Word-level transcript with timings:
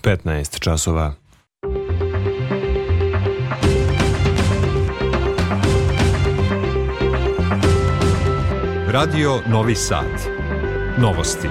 15 0.00 0.58
časova. 0.60 1.12
Radio 8.88 9.40
Novi 9.46 9.74
Sad. 9.74 10.04
Novosti. 10.98 11.48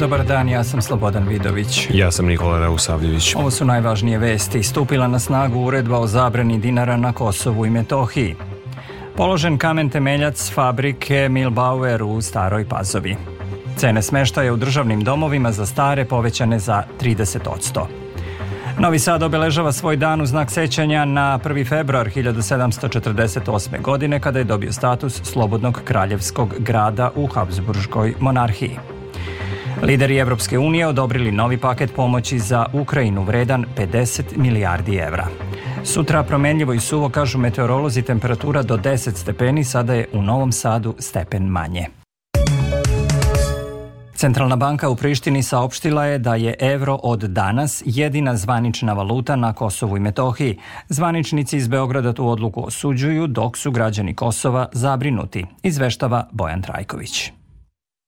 Dobar 0.00 0.24
dan, 0.24 0.48
ja 0.48 0.64
sam 0.64 0.82
Slobodan 0.82 1.28
Vidović. 1.28 1.88
Ja 1.90 2.10
sam 2.10 2.26
Nikola 2.26 2.58
Rausavljević. 2.58 3.34
Ovo 3.34 3.50
su 3.50 3.64
najvažnije 3.64 4.18
vesti. 4.18 4.62
Stupila 4.62 5.06
na 5.08 5.18
snagu 5.18 5.60
uredba 5.60 5.98
o 5.98 6.06
zabrani 6.06 6.58
dinara 6.58 6.96
na 6.96 7.12
Kosovu 7.12 7.66
i 7.66 7.70
Metohiji. 7.70 8.36
Položen 9.16 9.58
kamen 9.58 9.90
temeljac 9.90 10.52
fabrike 10.54 11.28
Milbauer 11.28 12.02
u 12.02 12.20
Staroj 12.20 12.68
Pazovi. 12.68 13.16
Cene 13.80 14.02
smeštaja 14.02 14.52
u 14.52 14.56
državnim 14.56 15.04
domovima 15.04 15.52
za 15.52 15.66
stare 15.66 16.04
povećane 16.04 16.58
za 16.58 16.82
30%. 17.00 17.84
Novi 18.78 18.98
Sad 18.98 19.22
obeležava 19.22 19.72
svoj 19.72 19.96
dan 19.96 20.20
u 20.20 20.26
znak 20.26 20.50
sećanja 20.50 21.04
na 21.04 21.38
1. 21.44 21.68
februar 21.68 22.10
1748. 22.14 23.82
godine 23.82 24.20
kada 24.20 24.38
je 24.38 24.44
dobio 24.44 24.72
status 24.72 25.20
slobodnog 25.22 25.80
kraljevskog 25.84 26.54
grada 26.58 27.10
u 27.16 27.26
Habsburškoj 27.26 28.14
monarhiji. 28.20 28.76
Lideri 29.82 30.16
Evropske 30.16 30.58
unije 30.58 30.86
odobrili 30.86 31.32
novi 31.32 31.58
paket 31.58 31.94
pomoći 31.94 32.38
za 32.38 32.66
Ukrajinu 32.72 33.22
vredan 33.22 33.64
50 33.76 34.22
milijardi 34.36 34.96
evra. 34.96 35.26
Sutra 35.84 36.22
promenljivo 36.22 36.72
i 36.72 36.80
suvo, 36.80 37.08
kažu 37.08 37.38
meteorolozi, 37.38 38.02
temperatura 38.02 38.62
do 38.62 38.76
10 38.76 39.14
stepeni, 39.14 39.64
sada 39.64 39.94
je 39.94 40.08
u 40.12 40.22
Novom 40.22 40.52
Sadu 40.52 40.94
stepen 40.98 41.46
manje. 41.46 41.99
Centralna 44.20 44.56
banka 44.56 44.88
u 44.88 44.96
Prištini 44.96 45.42
saopštila 45.42 46.04
je 46.04 46.18
da 46.18 46.34
je 46.34 46.54
evro 46.60 46.98
od 47.02 47.20
danas 47.20 47.82
jedina 47.86 48.36
zvanična 48.36 48.92
valuta 48.92 49.36
na 49.36 49.52
Kosovu 49.52 49.96
i 49.96 50.00
Metohiji. 50.00 50.58
Zvaničnici 50.88 51.56
iz 51.56 51.68
Beograda 51.68 52.12
tu 52.12 52.28
odluku 52.28 52.66
osuđuju, 52.66 53.26
dok 53.26 53.56
su 53.56 53.70
građani 53.70 54.14
Kosova 54.14 54.68
zabrinuti, 54.72 55.46
izveštava 55.62 56.28
Bojan 56.32 56.62
Trajković. 56.62 57.39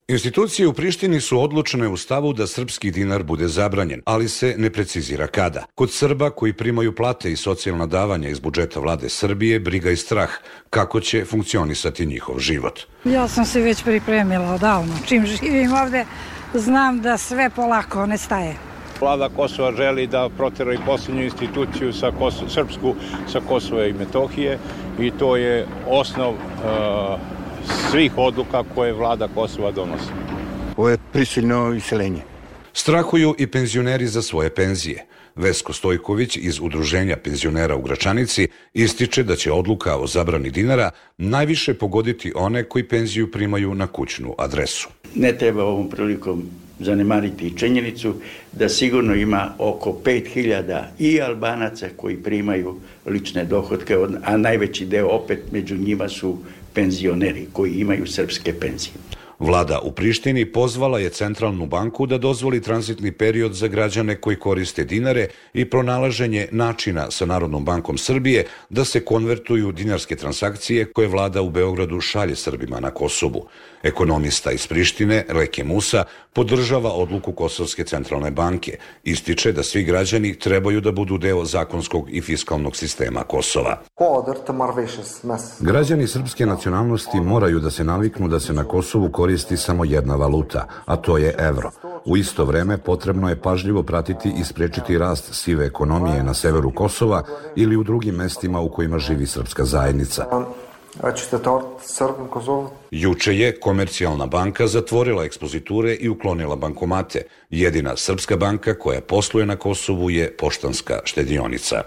Institucije 0.09 0.69
u 0.69 0.73
Prištini 0.73 1.21
su 1.21 1.41
odlučene 1.41 1.89
u 1.89 1.97
stavu 1.97 2.33
da 2.33 2.47
srpski 2.47 2.91
dinar 2.91 3.23
bude 3.23 3.49
zabranjen, 3.49 4.03
ali 4.05 4.29
se 4.29 4.55
ne 4.59 4.71
precizira 4.71 5.27
kada. 5.27 5.65
Kod 5.75 5.93
Srba 5.93 6.31
koji 6.31 6.53
primaju 6.53 6.95
plate 6.95 7.33
i 7.33 7.37
socijalna 7.37 7.87
davanja 7.87 8.29
iz 8.29 8.41
budžeta 8.41 8.81
vlade 8.81 9.09
Srbije, 9.09 9.61
briga 9.61 9.91
i 9.91 9.97
strah 9.97 10.31
kako 10.71 11.01
će 11.01 11.25
funkcionisati 11.25 12.07
njihov 12.07 12.39
život. 12.39 12.81
Ja 13.05 13.29
sam 13.29 13.45
se 13.45 13.61
već 13.61 13.83
pripremila 13.83 14.55
odavno. 14.55 14.95
Čim 15.07 15.27
živim 15.27 15.73
ovde, 15.73 16.05
znam 16.55 17.01
da 17.01 17.19
sve 17.19 17.51
polako 17.51 18.07
nestaje. 18.07 18.57
Vlada 19.01 19.29
Kosova 19.29 19.73
želi 19.73 20.07
da 20.07 20.29
protera 20.37 20.75
i 20.75 20.85
poslednju 20.87 21.25
instituciju 21.25 21.93
sa 21.93 22.11
Kosovo, 22.19 22.49
srpsku 22.49 22.95
sa 23.33 23.41
Kosova 23.49 23.87
i 23.87 23.93
Metohije 23.93 24.59
i 25.01 25.11
to 25.11 25.37
je 25.37 25.67
osnov 25.89 26.31
uh, 26.31 27.42
svih 27.91 28.13
odluka 28.17 28.65
koje 28.75 28.93
vlada 28.93 29.29
Kosova 29.35 29.71
donosi. 29.71 30.11
Ovo 30.77 30.89
je 30.89 30.99
prisiljno 31.13 31.75
iseljenje. 31.75 32.23
Strahuju 32.73 33.35
i 33.39 33.47
penzioneri 33.47 34.07
za 34.07 34.23
svoje 34.23 34.55
penzije. 34.55 35.07
Vesko 35.37 35.73
Stojković 35.73 36.37
iz 36.37 36.61
Udruženja 36.61 37.17
penzionera 37.17 37.77
u 37.77 37.83
Gračanici 37.83 38.49
ističe 38.75 39.23
da 39.23 39.37
će 39.37 39.53
odluka 39.53 39.97
o 39.97 40.07
zabrani 40.07 40.51
dinara 40.51 40.91
najviše 41.19 41.75
pogoditi 41.75 42.33
one 42.35 42.65
koji 42.65 42.89
penziju 42.89 43.31
primaju 43.31 43.75
na 43.75 43.87
kućnu 43.87 44.35
adresu. 44.39 44.89
Ne 45.15 45.39
treba 45.39 45.65
ovom 45.65 45.91
prilikom 45.91 46.43
zanemariti 46.81 47.47
i 47.47 47.59
činjenicu 47.59 48.15
da 48.53 48.69
sigurno 48.69 49.15
ima 49.15 49.55
oko 49.59 49.97
5000 50.05 50.83
i 50.99 51.21
Albanaca 51.21 51.89
koji 51.97 52.17
primaju 52.17 52.81
lične 53.07 53.45
dohodke, 53.45 53.97
a 54.25 54.37
najveći 54.37 54.87
deo 54.87 55.09
opet 55.09 55.43
među 55.53 55.77
njima 55.77 56.09
su 56.09 56.39
penzioneri 56.75 57.47
koji 57.53 57.73
imaju 57.73 58.07
srpske 58.07 58.55
penzije. 58.61 58.95
Vlada 59.43 59.81
u 59.83 59.93
Prištini 59.93 60.45
pozvala 60.53 60.99
je 60.99 61.11
Centralnu 61.11 61.67
banku 61.67 62.07
da 62.07 62.19
dozvoli 62.19 62.61
tranzitni 62.63 63.13
period 63.13 63.55
za 63.55 63.69
građane 63.69 64.15
koji 64.17 64.37
koriste 64.37 64.85
dinare 64.85 65.27
i 65.55 65.65
pronalaženje 65.65 66.49
načina 66.53 67.11
sa 67.11 67.27
Narodnom 67.27 67.65
bankom 67.65 67.99
Srbije 67.99 68.47
da 68.71 68.85
se 68.85 69.05
konvertuju 69.05 69.73
dinarske 69.73 70.17
transakcije 70.17 70.85
koje 70.93 71.09
vlada 71.09 71.43
u 71.43 71.51
Beogradu 71.51 72.01
šalje 72.01 72.37
Srbima 72.37 72.81
na 72.81 72.91
Kosovu. 72.91 73.47
Ekonomista 73.83 74.51
iz 74.51 74.67
Prištine, 74.67 75.25
Leke 75.35 75.65
Musa, 75.65 76.05
podržava 76.33 76.91
odluku 76.93 77.33
Kosovske 77.33 77.85
centralne 77.85 78.31
banke. 78.31 78.79
Ističe 79.05 79.53
da 79.53 79.63
svi 79.63 79.85
građani 79.85 80.39
trebaju 80.39 80.81
da 80.81 80.93
budu 80.93 81.19
deo 81.19 81.45
zakonskog 81.45 82.09
i 82.11 82.21
fiskalnog 82.21 82.77
sistema 82.77 83.23
Kosova. 83.23 83.83
Građani 85.61 86.07
srpske 86.07 86.47
nacionalnosti 86.47 87.21
moraju 87.21 87.61
da 87.61 87.71
se 87.71 87.85
naviknu 87.85 88.29
da 88.29 88.41
se 88.41 88.53
na 88.53 88.65
Kosovu 88.65 89.11
koristi 89.13 89.57
samo 89.57 89.85
jedna 89.85 90.17
valuta, 90.17 90.67
a 90.85 90.97
to 90.97 91.19
je 91.19 91.35
evro. 91.39 91.71
U 92.05 92.17
isto 92.17 92.45
vreme 92.45 92.79
potrebno 92.79 93.29
je 93.29 93.41
pažljivo 93.41 93.83
pratiti 93.83 94.33
i 94.41 94.45
sprečiti 94.45 94.99
rast 94.99 95.35
sive 95.35 95.67
ekonomije 95.67 96.23
na 96.23 96.35
severu 96.35 96.71
Kosova 96.75 97.23
ili 97.57 97.77
u 97.77 97.85
drugim 97.85 98.15
mestima 98.15 98.61
u 98.61 98.71
kojima 98.71 98.99
živi 98.99 99.27
srpska 99.27 99.65
zajednica. 99.65 100.27
Juče 102.91 103.39
je 103.39 103.61
Komercijalna 103.61 104.27
banka 104.27 104.67
zatvorila 104.67 105.25
ekspoziture 105.25 105.95
i 105.95 106.09
uklonila 106.09 106.57
bankomate. 106.57 107.23
Jedina 107.51 107.97
srpska 107.97 108.37
banka 108.37 108.75
koja 108.75 109.01
posluje 109.01 109.47
na 109.47 109.57
Kosovu 109.57 110.11
je 110.11 110.37
Poštanska 110.37 111.01
štedionica. 111.05 111.83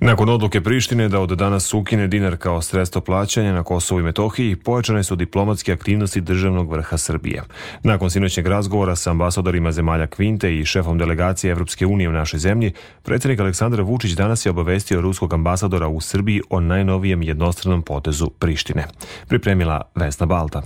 Nakon 0.00 0.28
odluke 0.28 0.60
Prištine 0.60 1.08
da 1.08 1.20
od 1.20 1.30
danas 1.30 1.74
ukine 1.74 2.06
dinar 2.08 2.36
kao 2.36 2.62
sredstvo 2.62 3.00
plaćanja 3.00 3.52
na 3.52 3.62
Kosovu 3.62 4.00
i 4.00 4.02
Metohiji, 4.02 4.56
pojačane 4.56 5.04
su 5.04 5.16
diplomatske 5.16 5.72
aktivnosti 5.72 6.20
državnog 6.20 6.72
vrha 6.72 6.98
Srbije. 6.98 7.42
Nakon 7.82 8.10
sinoćnjeg 8.10 8.46
razgovora 8.46 8.96
sa 8.96 9.10
ambasadorima 9.10 9.72
zemalja 9.72 10.06
Kvinte 10.06 10.58
i 10.58 10.64
šefom 10.64 10.98
delegacije 10.98 11.50
Evropske 11.50 11.86
unije 11.86 12.08
u 12.08 12.12
našoj 12.12 12.38
zemlji, 12.38 12.72
predsjednik 13.02 13.40
Aleksandar 13.40 13.80
Vučić 13.80 14.12
danas 14.12 14.46
je 14.46 14.50
obavestio 14.50 15.00
ruskog 15.00 15.34
ambasadora 15.34 15.88
u 15.88 16.00
Srbiji 16.00 16.42
o 16.50 16.60
najnovijem 16.60 17.22
jednostranom 17.22 17.82
potezu 17.82 18.30
Prištine. 18.30 18.84
Pripremila 19.28 19.82
Vesna 19.94 20.26
Balta. 20.26 20.62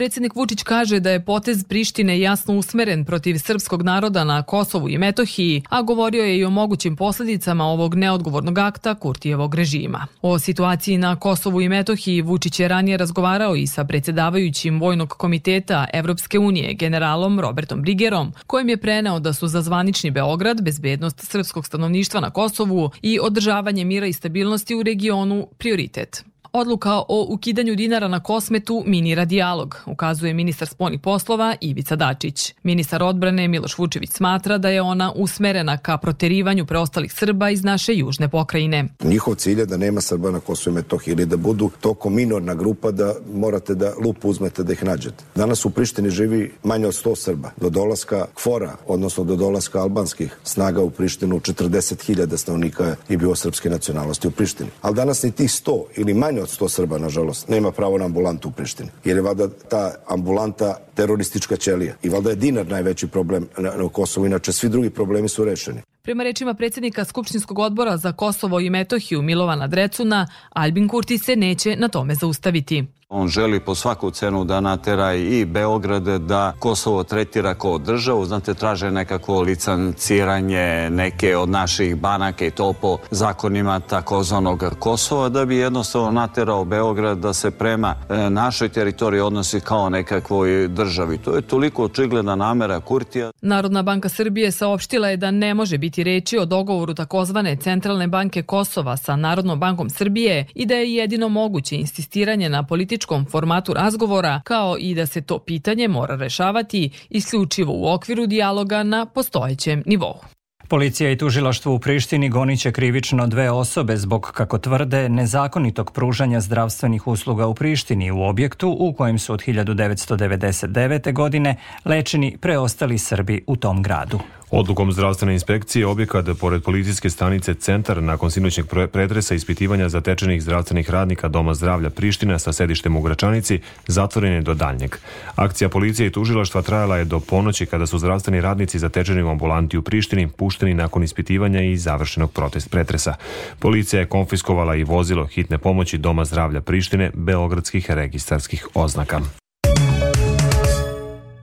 Predsjednik 0.00 0.34
Vučić 0.34 0.62
kaže 0.62 1.00
da 1.00 1.10
je 1.10 1.24
potez 1.24 1.64
Prištine 1.64 2.20
jasno 2.20 2.54
usmeren 2.54 3.04
protiv 3.04 3.38
srpskog 3.38 3.82
naroda 3.82 4.24
na 4.24 4.42
Kosovu 4.42 4.88
i 4.88 4.98
Metohiji, 4.98 5.62
a 5.68 5.82
govorio 5.82 6.24
je 6.24 6.38
i 6.38 6.44
o 6.44 6.50
mogućim 6.50 6.96
posledicama 6.96 7.64
ovog 7.64 7.94
neodgovornog 7.94 8.58
akta 8.58 8.94
Kurtijevog 8.94 9.54
režima. 9.54 10.06
O 10.22 10.38
situaciji 10.38 10.98
na 10.98 11.16
Kosovu 11.16 11.60
i 11.60 11.68
Metohiji 11.68 12.22
Vučić 12.22 12.60
je 12.60 12.68
ranije 12.68 12.96
razgovarao 12.96 13.56
i 13.56 13.66
sa 13.66 13.84
predsjedavajućim 13.84 14.80
Vojnog 14.80 15.08
komiteta 15.08 15.86
Evropske 15.92 16.38
unije 16.38 16.74
generalom 16.74 17.40
Robertom 17.40 17.82
Brigerom, 17.82 18.32
kojem 18.46 18.68
je 18.68 18.76
preneo 18.76 19.18
da 19.18 19.32
su 19.32 19.48
za 19.48 19.62
zvanični 19.62 20.10
Beograd, 20.10 20.62
bezbednost 20.62 21.20
srpskog 21.20 21.66
stanovništva 21.66 22.20
na 22.20 22.30
Kosovu 22.30 22.90
i 23.02 23.18
održavanje 23.22 23.84
mira 23.84 24.06
i 24.06 24.12
stabilnosti 24.12 24.74
u 24.74 24.82
regionu 24.82 25.48
prioritet. 25.58 26.29
Odluka 26.52 26.94
o 27.08 27.26
ukidanju 27.28 27.74
dinara 27.76 28.08
na 28.08 28.20
kosmetu 28.20 28.82
minira 28.86 29.24
dijalog, 29.24 29.76
ukazuje 29.86 30.34
ministar 30.34 30.68
spolnih 30.68 31.00
poslova 31.00 31.54
Ivica 31.60 31.96
Dačić. 31.96 32.54
Ministar 32.62 33.02
odbrane 33.02 33.48
Miloš 33.48 33.78
Vučević 33.78 34.10
smatra 34.12 34.58
da 34.58 34.68
je 34.68 34.82
ona 34.82 35.12
usmerena 35.16 35.76
ka 35.76 35.98
proterivanju 35.98 36.66
preostalih 36.66 37.12
Srba 37.12 37.50
iz 37.50 37.64
naše 37.64 37.94
južne 37.94 38.28
pokrajine. 38.28 38.88
Njihov 39.02 39.34
cilj 39.34 39.58
je 39.58 39.66
da 39.66 39.76
nema 39.76 40.00
Srba 40.00 40.30
na 40.30 40.40
Kosovo 40.40 40.74
i 40.74 40.74
Metohiji 40.74 41.12
ili 41.12 41.26
da 41.26 41.36
budu 41.36 41.70
toko 41.80 42.10
minorna 42.10 42.54
grupa 42.54 42.90
da 42.90 43.14
morate 43.34 43.74
da 43.74 43.92
lupu 44.04 44.28
uzmete 44.28 44.62
da 44.62 44.72
ih 44.72 44.84
nađete. 44.84 45.24
Danas 45.34 45.64
u 45.64 45.70
Prištini 45.70 46.10
živi 46.10 46.52
manje 46.62 46.86
od 46.86 46.94
100 46.94 47.16
Srba. 47.16 47.50
Do 47.60 47.70
dolaska 47.70 48.26
KFORA, 48.34 48.76
odnosno 48.86 49.24
do 49.24 49.36
dolaska 49.36 49.80
albanskih 49.80 50.36
snaga 50.44 50.82
u 50.82 50.90
Prištinu, 50.90 51.40
40.000 51.40 52.36
stanovnika 52.36 52.96
je 53.08 53.16
bilo 53.16 53.34
srpske 53.34 53.70
nacionalnosti 53.70 54.28
u 54.28 54.30
Prištini. 54.30 54.70
Ali 54.82 54.96
danas 54.96 55.22
ni 55.22 55.32
tih 55.32 55.48
100 55.48 55.82
ili 55.96 56.14
manje 56.14 56.39
od 56.42 56.48
100 56.48 56.68
Srba, 56.68 56.98
nažalost, 56.98 57.48
nema 57.48 57.72
pravo 57.72 57.98
na 57.98 58.04
ambulantu 58.04 58.48
u 58.48 58.52
Prištini. 58.52 58.88
Jer 59.04 59.16
je 59.16 59.22
valjda 59.22 59.48
ta 59.48 59.94
ambulanta 60.08 60.76
teroristička 60.94 61.56
ćelija. 61.56 61.94
I 62.02 62.08
valjda 62.08 62.30
je 62.30 62.36
dinar 62.36 62.66
najveći 62.66 63.06
problem 63.06 63.48
na, 63.58 63.70
na 63.76 63.88
Kosovu, 63.88 64.26
inače 64.26 64.52
svi 64.52 64.68
drugi 64.68 64.90
problemi 64.90 65.28
su 65.28 65.44
rešeni. 65.44 65.82
Prema 66.02 66.22
rečima 66.22 66.54
predsjednika 66.54 67.04
Skupštinskog 67.04 67.58
odbora 67.58 67.96
za 67.96 68.12
Kosovo 68.12 68.60
i 68.60 68.70
Metohiju 68.70 69.22
Milovana 69.22 69.66
Drecuna, 69.66 70.26
Albin 70.50 70.88
Kurti 70.88 71.18
se 71.18 71.36
neće 71.36 71.76
na 71.76 71.88
tome 71.88 72.14
zaustaviti. 72.14 72.84
On 73.12 73.28
želi 73.28 73.60
po 73.60 73.74
svaku 73.74 74.10
cenu 74.10 74.44
da 74.44 74.60
natera 74.60 75.14
i 75.14 75.44
Beograd 75.44 76.02
da 76.02 76.52
Kosovo 76.58 77.04
tretira 77.04 77.54
kao 77.54 77.78
državu. 77.78 78.24
Znate, 78.24 78.54
traže 78.54 78.90
nekako 78.90 79.40
licenciranje 79.40 80.90
neke 80.90 81.36
od 81.36 81.48
naših 81.48 81.96
banaka 81.96 82.46
i 82.46 82.50
to 82.50 82.72
po 82.72 82.98
zakonima 83.10 83.80
takozvanog 83.80 84.64
Kosova 84.78 85.28
da 85.28 85.44
bi 85.44 85.56
jednostavno 85.56 86.10
naterao 86.10 86.64
Beograd 86.64 87.18
da 87.18 87.32
se 87.32 87.50
prema 87.50 87.94
e, 88.08 88.30
našoj 88.30 88.68
teritoriji 88.68 89.20
odnosi 89.20 89.60
kao 89.60 89.88
nekakvoj 89.88 90.68
državi. 90.68 91.18
To 91.18 91.36
je 91.36 91.42
toliko 91.42 91.84
očigledna 91.84 92.36
namera 92.36 92.80
Kurtija. 92.80 93.30
Narodna 93.40 93.82
banka 93.82 94.08
Srbije 94.08 94.50
saopštila 94.50 95.08
je 95.08 95.16
da 95.16 95.30
ne 95.30 95.54
može 95.54 95.78
biti 95.78 96.04
reči 96.04 96.38
o 96.38 96.44
dogovoru 96.44 96.94
takozvane 96.94 97.56
Centralne 97.56 98.08
banke 98.08 98.42
Kosova 98.42 98.96
sa 98.96 99.16
Narodnom 99.16 99.60
bankom 99.60 99.90
Srbije 99.90 100.46
i 100.54 100.66
da 100.66 100.74
je 100.74 100.94
jedino 100.94 101.28
moguće 101.28 101.76
insistiranje 101.76 102.48
na 102.48 102.62
političkom 103.00 103.26
formatu 103.30 103.74
razgovora 103.74 104.40
kao 104.44 104.76
i 104.78 104.94
da 104.94 105.06
se 105.06 105.20
to 105.20 105.38
pitanje 105.38 105.88
mora 105.88 106.16
rešavati 106.16 106.90
isključivo 107.10 107.72
u 107.72 107.92
okviru 107.92 108.26
dijaloga 108.26 108.82
na 108.82 109.06
postojećem 109.06 109.82
nivou. 109.86 110.20
Policija 110.68 111.10
i 111.10 111.16
tužilaštvo 111.18 111.74
u 111.74 111.78
Prištini 111.78 112.28
goniće 112.28 112.72
krivično 112.72 113.26
dve 113.26 113.50
osobe 113.50 113.96
zbog, 113.96 114.30
kako 114.34 114.58
tvrde, 114.58 115.08
nezakonitog 115.08 115.92
pružanja 115.92 116.40
zdravstvenih 116.40 117.06
usluga 117.06 117.46
u 117.46 117.54
Prištini 117.54 118.10
u 118.10 118.22
objektu 118.22 118.76
u 118.78 118.92
kojem 118.92 119.18
su 119.18 119.32
od 119.32 119.42
1999. 119.42 121.12
godine 121.12 121.56
lečeni 121.84 122.36
preostali 122.40 122.98
Srbi 122.98 123.44
u 123.46 123.56
tom 123.56 123.82
gradu. 123.82 124.20
Odlukom 124.50 124.92
zdravstvene 124.92 125.32
inspekcije 125.32 125.86
objekat 125.86 126.26
pored 126.40 126.62
policijske 126.62 127.10
stanice 127.10 127.54
Centar 127.54 128.02
nakon 128.02 128.30
sinoćnjeg 128.30 128.66
pretresa 128.92 129.34
ispitivanja 129.34 129.88
zatečenih 129.88 130.42
zdravstvenih 130.42 130.90
radnika 130.90 131.28
Doma 131.28 131.54
zdravlja 131.54 131.90
Priština 131.90 132.38
sa 132.38 132.52
sedištem 132.52 132.96
u 132.96 133.02
Gračanici 133.02 133.60
zatvoren 133.86 134.32
je 134.32 134.40
do 134.40 134.54
daljnjeg. 134.54 134.96
Akcija 135.36 135.68
policije 135.68 136.06
i 136.06 136.12
tužilaštva 136.12 136.62
trajala 136.62 136.96
je 136.96 137.04
do 137.04 137.20
ponoći 137.20 137.66
kada 137.66 137.86
su 137.86 137.98
zdravstveni 137.98 138.40
radnici 138.40 138.78
zatečeni 138.78 139.22
u 139.22 139.28
ambulanti 139.28 139.78
u 139.78 139.82
Prištini 139.82 140.28
pušteni 140.28 140.74
nakon 140.74 141.02
ispitivanja 141.02 141.60
i 141.60 141.76
završenog 141.76 142.32
protest 142.32 142.70
pretresa. 142.70 143.14
Policija 143.58 144.00
je 144.00 144.06
konfiskovala 144.06 144.76
i 144.76 144.84
vozilo 144.84 145.26
hitne 145.26 145.58
pomoći 145.58 145.98
Doma 145.98 146.24
zdravlja 146.24 146.60
Prištine 146.60 147.10
beogradskih 147.14 147.90
registarskih 147.90 148.66
oznaka. 148.74 149.20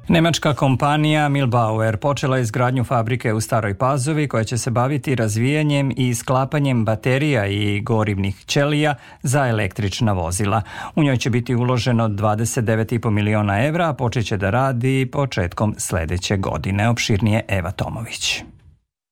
Nemačka 0.10 0.54
kompanija 0.54 1.30
Milbauer 1.30 1.98
počela 1.98 2.40
izgradnju 2.40 2.84
fabrike 2.84 3.34
u 3.34 3.42
Staroj 3.42 3.74
Pazovi 3.74 4.28
koja 4.28 4.44
će 4.44 4.58
se 4.58 4.72
baviti 4.72 5.16
razvijanjem 5.16 5.94
i 5.98 6.16
sklapanjem 6.16 6.86
baterija 6.86 7.48
i 7.48 7.82
gorivnih 7.82 8.46
ćelija 8.46 8.96
za 9.24 9.48
električna 9.48 10.14
vozila. 10.14 10.62
U 10.96 11.04
njoj 11.04 11.18
će 11.18 11.30
biti 11.30 11.56
uloženo 11.56 12.08
29,5 12.08 13.10
miliona 13.10 13.66
evra, 13.66 13.90
a 13.90 13.94
počeće 13.94 14.38
da 14.38 14.50
radi 14.50 15.10
početkom 15.12 15.76
sledeće 15.78 16.38
godine. 16.38 16.90
Opširnije 16.90 17.46
Eva 17.48 17.72
Tomović. 17.72 18.44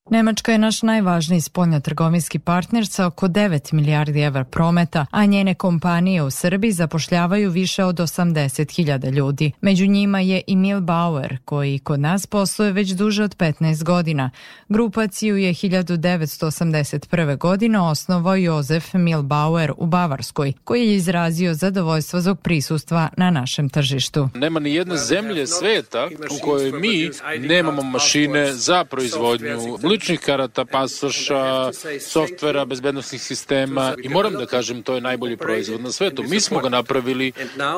Nemačka 0.09 0.51
je 0.51 0.57
naš 0.57 0.81
najvažniji 0.81 1.41
spoljnotrgovinski 1.41 2.39
partner 2.39 2.87
sa 2.87 3.05
oko 3.05 3.27
9 3.27 3.73
milijardi 3.73 4.19
evra 4.19 4.43
prometa, 4.43 5.05
a 5.11 5.25
njene 5.25 5.53
kompanije 5.55 6.23
u 6.23 6.31
Srbiji 6.31 6.71
zapošljavaju 6.71 7.51
više 7.51 7.83
od 7.83 7.95
80.000 7.95 9.11
ljudi. 9.11 9.51
Među 9.61 9.85
njima 9.85 10.19
je 10.19 10.41
i 10.47 10.55
Milbauer, 10.55 11.37
koji 11.45 11.79
kod 11.79 11.99
nas 11.99 12.27
posluje 12.27 12.71
već 12.71 12.89
duže 12.89 13.23
od 13.23 13.37
15 13.37 13.83
godina. 13.83 14.29
Grupaciju 14.69 15.37
je 15.37 15.53
1981. 15.53 17.37
godine 17.37 17.79
osnovao 17.79 18.35
Jozef 18.35 18.93
Milbauer 18.93 19.71
u 19.77 19.85
Bavarskoj, 19.85 20.53
koji 20.63 20.87
je 20.87 20.95
izrazio 20.95 21.53
zadovoljstvo 21.53 22.21
zbog 22.21 22.41
prisustva 22.41 23.09
na 23.17 23.31
našem 23.31 23.69
tržištu. 23.69 24.29
Nema 24.35 24.59
ni 24.59 24.73
jedne 24.73 24.97
zemlje 24.97 25.47
sveta 25.47 26.07
u 26.07 26.45
kojoj 26.45 26.71
mi 26.71 27.09
nemamo 27.39 27.81
mašine 27.81 28.53
za 28.53 28.85
proizvodnju 28.85 29.77
ličnih 29.95 30.19
karata, 30.19 30.65
pasoša, 30.65 31.71
softvera, 32.01 32.65
bezbednostnih 32.65 33.21
sistema 33.21 33.95
i 34.03 34.09
moram 34.09 34.33
da 34.33 34.45
kažem 34.45 34.83
to 34.83 34.95
je 34.95 35.01
najbolji 35.01 35.37
proizvod 35.37 35.81
na 35.81 35.91
svetu. 35.91 36.23
Mi 36.23 36.39
smo 36.39 36.59
ga 36.59 36.69
napravili, 36.69 37.31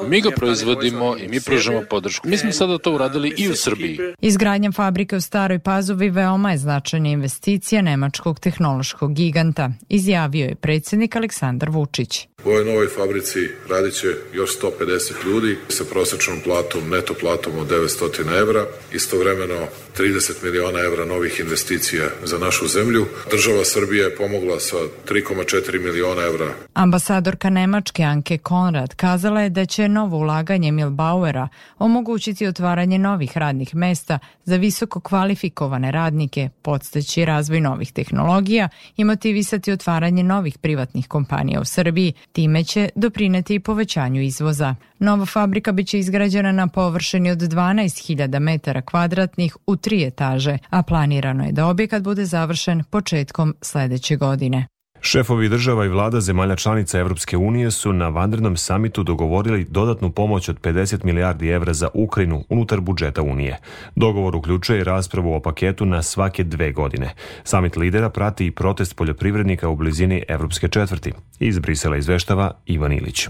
mi 0.07 0.21
ga 0.21 0.29
proizvodimo 0.29 1.17
i 1.17 1.27
mi 1.27 1.41
pružamo 1.41 1.81
podršku. 1.89 2.27
Mi 2.27 2.37
smo 2.37 2.51
sada 2.51 2.77
to 2.77 2.93
uradili 2.93 3.33
i 3.37 3.49
u 3.49 3.55
Srbiji. 3.55 3.97
Izgradnja 4.21 4.71
fabrike 4.71 5.15
u 5.15 5.21
Staroj 5.21 5.59
Pazovi 5.59 6.09
veoma 6.09 6.51
je 6.51 6.57
značajna 6.57 7.09
investicija 7.09 7.81
nemačkog 7.81 8.39
tehnološkog 8.39 9.13
giganta, 9.13 9.69
izjavio 9.89 10.45
je 10.45 10.55
predsednik 10.55 11.15
Aleksandar 11.15 11.69
Vučić. 11.69 12.27
U 12.45 12.49
ovoj 12.49 12.65
novoj 12.65 12.87
fabrici 12.87 13.39
radit 13.69 13.93
će 13.93 14.07
još 14.33 14.59
150 14.59 15.25
ljudi 15.25 15.57
sa 15.69 15.83
prosečnom 15.91 16.39
platom, 16.43 16.89
neto 16.89 17.13
platom 17.13 17.57
od 17.59 17.67
900 17.67 18.39
evra, 18.39 18.65
istovremeno 18.93 19.67
30 19.97 20.43
miliona 20.43 20.79
evra 20.79 21.05
novih 21.05 21.39
investicija 21.39 22.06
za 22.23 22.37
našu 22.37 22.67
zemlju. 22.67 23.05
Država 23.31 23.65
Srbija 23.65 24.05
je 24.05 24.15
pomogla 24.15 24.59
sa 24.59 24.75
3,4 25.09 25.83
miliona 25.83 26.21
evra. 26.21 26.53
Ambasadorka 26.73 27.49
Nemačke 27.49 28.03
Anke 28.03 28.37
Konrad 28.37 28.95
kazala 28.95 29.41
je 29.41 29.49
da 29.49 29.65
će 29.65 29.89
novo 29.89 30.17
ulaganje 30.17 30.71
Milbauera 30.71 31.47
omogućiti 31.79 32.47
otvaranje 32.47 32.97
novih 32.97 33.37
radnih 33.37 33.75
mesta 33.75 34.19
za 34.45 34.55
visoko 34.55 34.99
kvalifikovane 34.99 35.91
radnike, 35.91 36.49
podsteći 36.61 37.25
razvoj 37.25 37.61
novih 37.61 37.93
tehnologija 37.93 38.69
i 38.97 39.03
motivisati 39.03 39.71
otvaranje 39.71 40.23
novih 40.23 40.57
privatnih 40.57 41.07
kompanija 41.07 41.61
u 41.61 41.65
Srbiji. 41.65 42.13
Time 42.31 42.63
će 42.63 42.89
doprineti 42.95 43.55
i 43.55 43.59
povećanju 43.59 44.21
izvoza. 44.21 44.75
Nova 44.99 45.25
fabrika 45.25 45.71
biće 45.71 45.99
izgrađena 45.99 46.51
na 46.51 46.67
površini 46.67 47.31
od 47.31 47.37
12.000 47.37 48.39
metara 48.39 48.81
kvadratnih 48.81 49.57
u 49.67 49.75
tri 49.75 50.03
etaže, 50.03 50.57
a 50.69 50.83
planirano 50.83 51.45
je 51.45 51.51
da 51.51 51.67
objekat 51.67 52.03
bude 52.03 52.25
završen 52.25 52.83
početkom 52.83 53.55
sledeće 53.61 54.15
godine. 54.15 54.67
Šefovi 55.01 55.49
država 55.49 55.85
i 55.85 55.89
vlada 55.89 56.21
zemalja 56.21 56.55
članica 56.55 56.99
Evropske 56.99 57.37
unije 57.37 57.71
su 57.71 57.93
na 57.93 58.09
vanrednom 58.09 58.57
samitu 58.57 59.03
dogovorili 59.03 59.67
dodatnu 59.69 60.11
pomoć 60.11 60.49
od 60.49 60.61
50 60.61 61.05
milijardi 61.05 61.47
evra 61.47 61.73
za 61.73 61.89
Ukrajinu 61.93 62.43
unutar 62.49 62.81
budžeta 62.81 63.21
Unije. 63.21 63.57
Dogovor 63.95 64.35
uključuje 64.35 64.83
raspravu 64.83 65.33
o 65.33 65.39
paketu 65.39 65.85
na 65.85 66.03
svake 66.03 66.43
dve 66.43 66.71
godine. 66.71 67.13
Samit 67.43 67.75
lidera 67.75 68.09
prati 68.09 68.45
i 68.45 68.51
protest 68.51 68.95
poljoprivrednika 68.95 69.69
u 69.69 69.75
blizini 69.75 70.23
Evropske 70.27 70.67
četvrti. 70.67 71.13
Iz 71.39 71.59
Brisela 71.59 71.97
izveštava 71.97 72.51
Ivan 72.65 72.93
Ilić. 72.93 73.27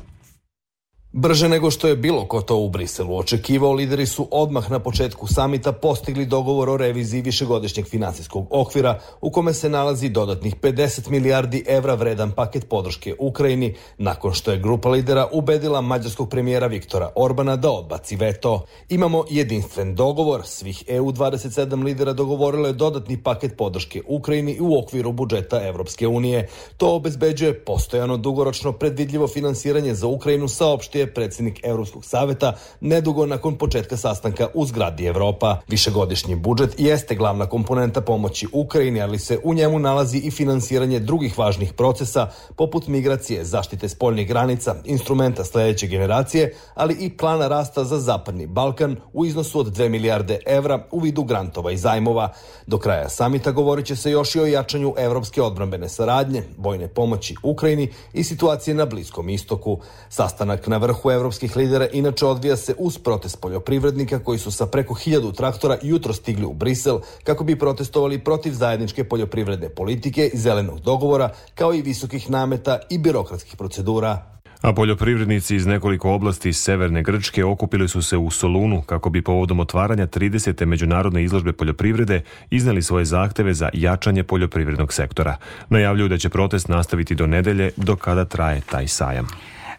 Brže 1.12 1.50
nego 1.50 1.72
što 1.72 1.88
je 1.88 1.96
bilo 1.96 2.26
ko 2.26 2.42
to 2.42 2.58
u 2.58 2.70
Briselu 2.70 3.18
očekivao, 3.18 3.74
lideri 3.74 4.06
su 4.06 4.28
odmah 4.32 4.72
na 4.72 4.80
početku 4.80 5.28
samita 5.28 5.72
postigli 5.72 6.26
dogovor 6.26 6.70
o 6.70 6.78
reviziji 6.78 7.22
višegodišnjeg 7.22 7.88
finansijskog 7.88 8.48
okvira 8.50 9.00
u 9.22 9.32
kome 9.32 9.54
se 9.54 9.70
nalazi 9.70 10.10
dodatnih 10.10 10.56
50 10.56 11.10
milijardi 11.10 11.64
evra 11.68 11.94
vredan 11.94 12.32
paket 12.32 12.70
podrške 12.70 13.16
Ukrajini 13.20 13.76
nakon 13.98 14.34
što 14.34 14.52
je 14.52 14.60
grupa 14.60 14.90
lidera 14.90 15.28
ubedila 15.32 15.82
mađarskog 15.82 16.30
premijera 16.30 16.68
Viktora 16.68 17.12
Orbana 17.16 17.56
da 17.56 17.72
odbaci 17.72 18.16
veto. 18.16 18.66
Imamo 18.90 19.26
jedinstven 19.30 19.96
dogovor, 19.96 20.42
svih 20.46 20.84
EU 20.88 21.12
27 21.12 21.84
lidera 21.84 22.14
dogovorilo 22.14 22.68
je 22.68 22.74
dodatni 22.74 23.24
paket 23.24 23.58
podrške 23.58 24.02
Ukrajini 24.08 24.58
u 24.62 24.80
okviru 24.80 25.12
budžeta 25.12 25.68
Evropske 25.68 26.08
unije. 26.08 26.50
To 26.78 26.96
obezbeđuje 26.96 27.64
postojano 27.64 28.18
dugoročno 28.18 28.72
predvidljivo 28.72 29.28
finansiranje 29.28 29.94
za 29.94 30.08
Ukrajinu 30.08 30.48
saopštio 30.48 30.97
je 31.00 31.14
predsednik 31.14 31.60
Evropskog 31.64 32.06
saveta 32.06 32.54
nedugo 32.82 33.26
nakon 33.26 33.58
početka 33.58 33.98
sastanka 33.98 34.48
u 34.54 34.66
zgradi 34.66 35.06
Evropa. 35.06 35.58
Višegodišnji 35.68 36.36
budžet 36.36 36.76
jeste 36.78 37.16
glavna 37.16 37.46
komponenta 37.46 38.02
pomoći 38.02 38.48
Ukrajini, 38.54 39.02
ali 39.02 39.20
se 39.20 39.40
u 39.44 39.54
njemu 39.54 39.80
nalazi 39.80 40.18
i 40.18 40.32
finansiranje 40.32 41.00
drugih 41.00 41.38
važnih 41.38 41.74
procesa, 41.74 42.30
poput 42.56 42.88
migracije, 42.88 43.46
zaštite 43.46 43.90
spoljnih 43.90 44.28
granica, 44.28 44.76
instrumenta 44.86 45.44
sledeće 45.44 45.88
generacije, 45.88 46.54
ali 46.76 46.98
i 47.00 47.18
plana 47.18 47.48
rasta 47.48 47.84
za 47.84 48.00
Zapadni 48.00 48.48
Balkan 48.48 48.96
u 49.14 49.26
iznosu 49.26 49.60
od 49.60 49.78
2 49.78 49.90
milijarde 49.90 50.40
evra 50.46 50.88
u 50.92 51.00
vidu 51.00 51.24
grantova 51.24 51.72
i 51.72 51.78
zajmova. 51.78 52.34
Do 52.68 52.78
kraja 52.78 53.10
samita 53.10 53.52
govorit 53.52 53.86
će 53.86 53.96
se 53.96 54.12
još 54.12 54.36
i 54.36 54.40
o 54.40 54.46
jačanju 54.46 54.94
evropske 54.98 55.42
odbrambene 55.42 55.90
saradnje, 55.90 56.44
vojne 56.58 56.88
pomoći 56.88 57.36
Ukrajini 57.44 57.94
i 58.14 58.24
situacije 58.24 58.74
na 58.74 58.86
Bliskom 58.86 59.30
istoku. 59.30 59.80
Sastanak 60.10 60.68
na 60.68 60.78
vrhu 60.88 61.12
evropskih 61.12 61.56
lidera 61.56 61.88
inače 61.94 62.26
odvija 62.26 62.56
se 62.58 62.76
uz 62.78 62.98
protest 62.98 63.42
poljoprivrednika 63.42 64.20
koji 64.20 64.40
su 64.40 64.52
sa 64.52 64.66
preko 64.66 64.94
hiljadu 64.94 65.32
traktora 65.32 65.78
jutro 65.82 66.14
stigli 66.14 66.46
u 66.46 66.54
Brisel 66.54 67.00
kako 67.24 67.44
bi 67.44 67.60
protestovali 67.60 68.20
protiv 68.20 68.54
zajedničke 68.54 69.04
poljoprivredne 69.04 69.70
politike 69.70 70.30
i 70.34 70.38
zelenog 70.38 70.80
dogovora 70.80 71.30
kao 71.56 71.74
i 71.74 71.82
visokih 71.82 72.30
nameta 72.30 72.80
i 72.90 72.98
birokratskih 72.98 73.58
procedura. 73.58 74.38
A 74.62 74.74
poljoprivrednici 74.74 75.56
iz 75.56 75.66
nekoliko 75.66 76.12
oblasti 76.12 76.54
severne 76.54 77.04
Grčke 77.04 77.46
okupili 77.46 77.90
su 77.90 78.02
se 78.02 78.18
u 78.18 78.32
Solunu 78.32 78.82
kako 78.82 79.10
bi 79.10 79.22
povodom 79.22 79.60
otvaranja 79.60 80.08
30. 80.08 80.66
međunarodne 80.66 81.24
izložbe 81.24 81.54
poljoprivrede 81.54 82.22
iznali 82.50 82.82
svoje 82.82 83.06
zahteve 83.06 83.54
za 83.54 83.70
jačanje 83.74 84.24
poljoprivrednog 84.24 84.94
sektora. 84.94 85.38
Najavljuju 85.70 86.10
da 86.10 86.18
će 86.18 86.30
protest 86.30 86.68
nastaviti 86.68 87.16
do 87.16 87.28
nedelje 87.28 87.72
do 87.78 87.96
kada 87.96 88.26
traje 88.26 88.62
taj 88.62 88.88
sajam. 88.88 89.28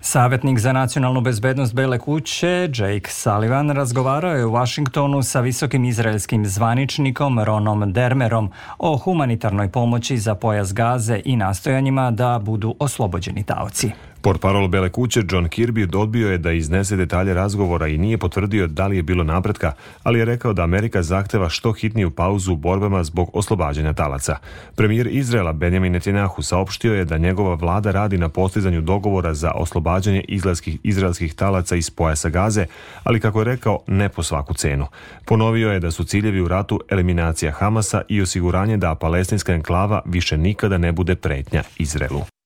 Savetnik 0.01 0.59
za 0.59 0.73
nacionalnu 0.73 1.21
bezbednost 1.21 1.75
Bele 1.75 1.99
kuće, 1.99 2.71
Jake 2.75 3.11
Sullivan, 3.11 3.71
razgovarao 3.71 4.35
je 4.35 4.47
u 4.47 4.53
Vašingtonu 4.53 5.23
sa 5.23 5.41
visokim 5.41 5.85
izraelskim 5.85 6.47
zvaničnikom 6.47 7.41
Ronom 7.41 7.93
Dermerom 7.93 8.51
o 8.79 8.97
humanitarnoj 8.97 9.69
pomoći 9.69 10.19
za 10.19 10.35
pojas 10.35 10.75
gaze 10.75 11.21
i 11.25 11.37
nastojanjima 11.37 12.11
da 12.11 12.39
budu 12.43 12.75
oslobođeni 12.79 13.45
taoci. 13.45 13.91
Portparol 14.21 14.69
Bele 14.69 14.89
kuće 14.89 15.23
John 15.31 15.49
Kirby 15.49 15.97
odbio 15.97 16.31
je 16.31 16.39
da 16.39 16.53
iznese 16.53 16.97
detalje 16.97 17.35
razgovora 17.35 17.87
i 17.87 17.99
nije 17.99 18.19
potvrdio 18.19 18.67
da 18.67 18.87
li 18.87 18.97
je 18.97 19.03
bilo 19.03 19.25
napretka, 19.25 19.73
ali 20.03 20.19
je 20.19 20.25
rekao 20.25 20.53
da 20.53 20.63
Amerika 20.63 21.03
zahteva 21.03 21.49
što 21.49 21.73
hitniju 21.73 22.11
pauzu 22.11 22.53
u 22.53 22.57
borbama 22.57 23.05
zbog 23.05 23.31
oslobađanja 23.33 23.93
talaca. 23.93 24.37
Premijer 24.75 25.07
Izraela 25.07 25.53
Benjamin 25.53 25.95
Netanyahu 25.95 26.43
saopštio 26.43 26.95
je 26.95 27.05
da 27.05 27.19
njegova 27.19 27.55
vlada 27.55 27.91
radi 27.91 28.19
na 28.19 28.29
postizanju 28.29 28.81
dogovora 28.81 29.35
za 29.35 29.53
oslobađanje 29.55 30.25
izraelskih, 30.29 30.79
izraelskih 30.83 31.35
talaca 31.35 31.77
iz 31.77 31.91
pojasa 31.91 32.29
Gaze, 32.29 32.67
ali 33.05 33.21
kako 33.21 33.41
je 33.41 33.45
rekao, 33.45 33.79
ne 33.87 34.09
po 34.09 34.23
svaku 34.23 34.55
cenu. 34.55 34.87
Ponovio 35.25 35.73
je 35.73 35.81
da 35.81 35.91
su 35.91 36.05
ciljevi 36.05 36.41
u 36.41 36.49
ratu 36.49 36.81
eliminacija 36.89 37.53
Hamasa 37.53 38.03
i 38.09 38.23
osiguranje 38.23 38.77
da 38.77 38.95
palestinska 38.95 39.55
enklava 39.55 40.03
više 40.05 40.39
nikada 40.39 40.79
ne 40.79 40.93
bude 40.93 41.15
pretnja 41.15 41.63
Izraelu. 41.79 42.38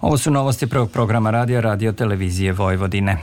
Ovo 0.00 0.18
su 0.18 0.30
novosti 0.30 0.66
prvog 0.66 0.90
programa 0.90 1.30
radija 1.30 1.60
Radio 1.60 1.92
Televizije 1.92 2.52
Vojvodine. 2.52 3.16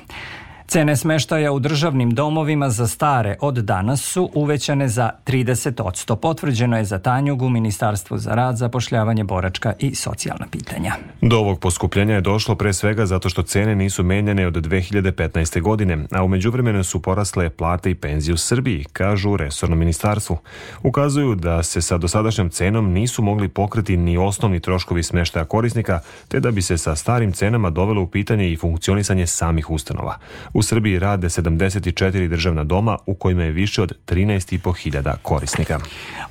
Cene 0.68 0.96
smeštaja 0.96 1.52
u 1.52 1.60
državnim 1.60 2.12
domovima 2.12 2.70
za 2.70 2.88
stare 2.88 3.36
od 3.42 3.56
danas 3.56 4.02
su 4.02 4.30
uvećane 4.34 4.88
za 4.88 5.10
30%. 5.26 6.16
Potvrđeno 6.16 6.78
je 6.78 6.86
za 6.86 7.00
Tanjug 7.00 7.42
u 7.42 7.50
Ministarstvu 7.50 8.18
za 8.18 8.36
rad, 8.36 8.58
zapošljavanje, 8.58 9.24
boračka 9.24 9.74
i 9.80 9.96
socijalna 9.96 10.46
pitanja. 10.52 10.94
Do 11.22 11.38
ovog 11.38 11.60
poskupljenja 11.60 12.16
je 12.16 12.22
došlo 12.22 12.56
pre 12.56 12.74
svega 12.74 13.06
zato 13.06 13.30
što 13.30 13.44
cene 13.44 13.76
nisu 13.76 14.04
menjane 14.04 14.48
od 14.48 14.54
2015. 14.54 15.62
godine, 15.62 15.98
a 16.12 16.24
umeđu 16.24 16.52
vremenu 16.52 16.84
su 16.84 17.02
porasle 17.02 17.50
plate 17.50 17.92
i 17.92 17.96
penzije 17.96 18.34
u 18.34 18.38
Srbiji, 18.38 18.86
kažu 18.94 19.32
u 19.32 19.38
resornom 19.38 19.80
ministarstvu. 19.80 20.38
Ukazuju 20.84 21.36
da 21.36 21.64
se 21.64 21.82
sa 21.82 21.98
dosadašnjom 21.98 22.50
cenom 22.50 22.92
nisu 22.92 23.22
mogli 23.22 23.48
pokriti 23.48 23.98
ni 23.98 24.18
osnovni 24.18 24.60
troškovi 24.60 25.04
smeštaja 25.04 25.46
korisnika, 25.46 26.00
te 26.28 26.40
da 26.40 26.52
bi 26.52 26.62
se 26.62 26.78
sa 26.78 26.96
starim 26.96 27.32
cenama 27.32 27.70
dovelo 27.70 28.02
u 28.02 28.08
pitanje 28.08 28.52
i 28.52 28.58
funkcionisanje 28.58 29.28
samih 29.28 29.70
ustanova. 29.70 30.18
U 30.56 30.62
Srbiji 30.62 31.00
rade 31.00 31.28
74 31.28 32.28
državna 32.28 32.64
doma 32.64 32.98
u 33.06 33.14
kojima 33.14 33.44
je 33.44 33.52
više 33.52 33.82
od 33.82 33.94
13.500 34.08 35.14
korisnika. 35.22 35.80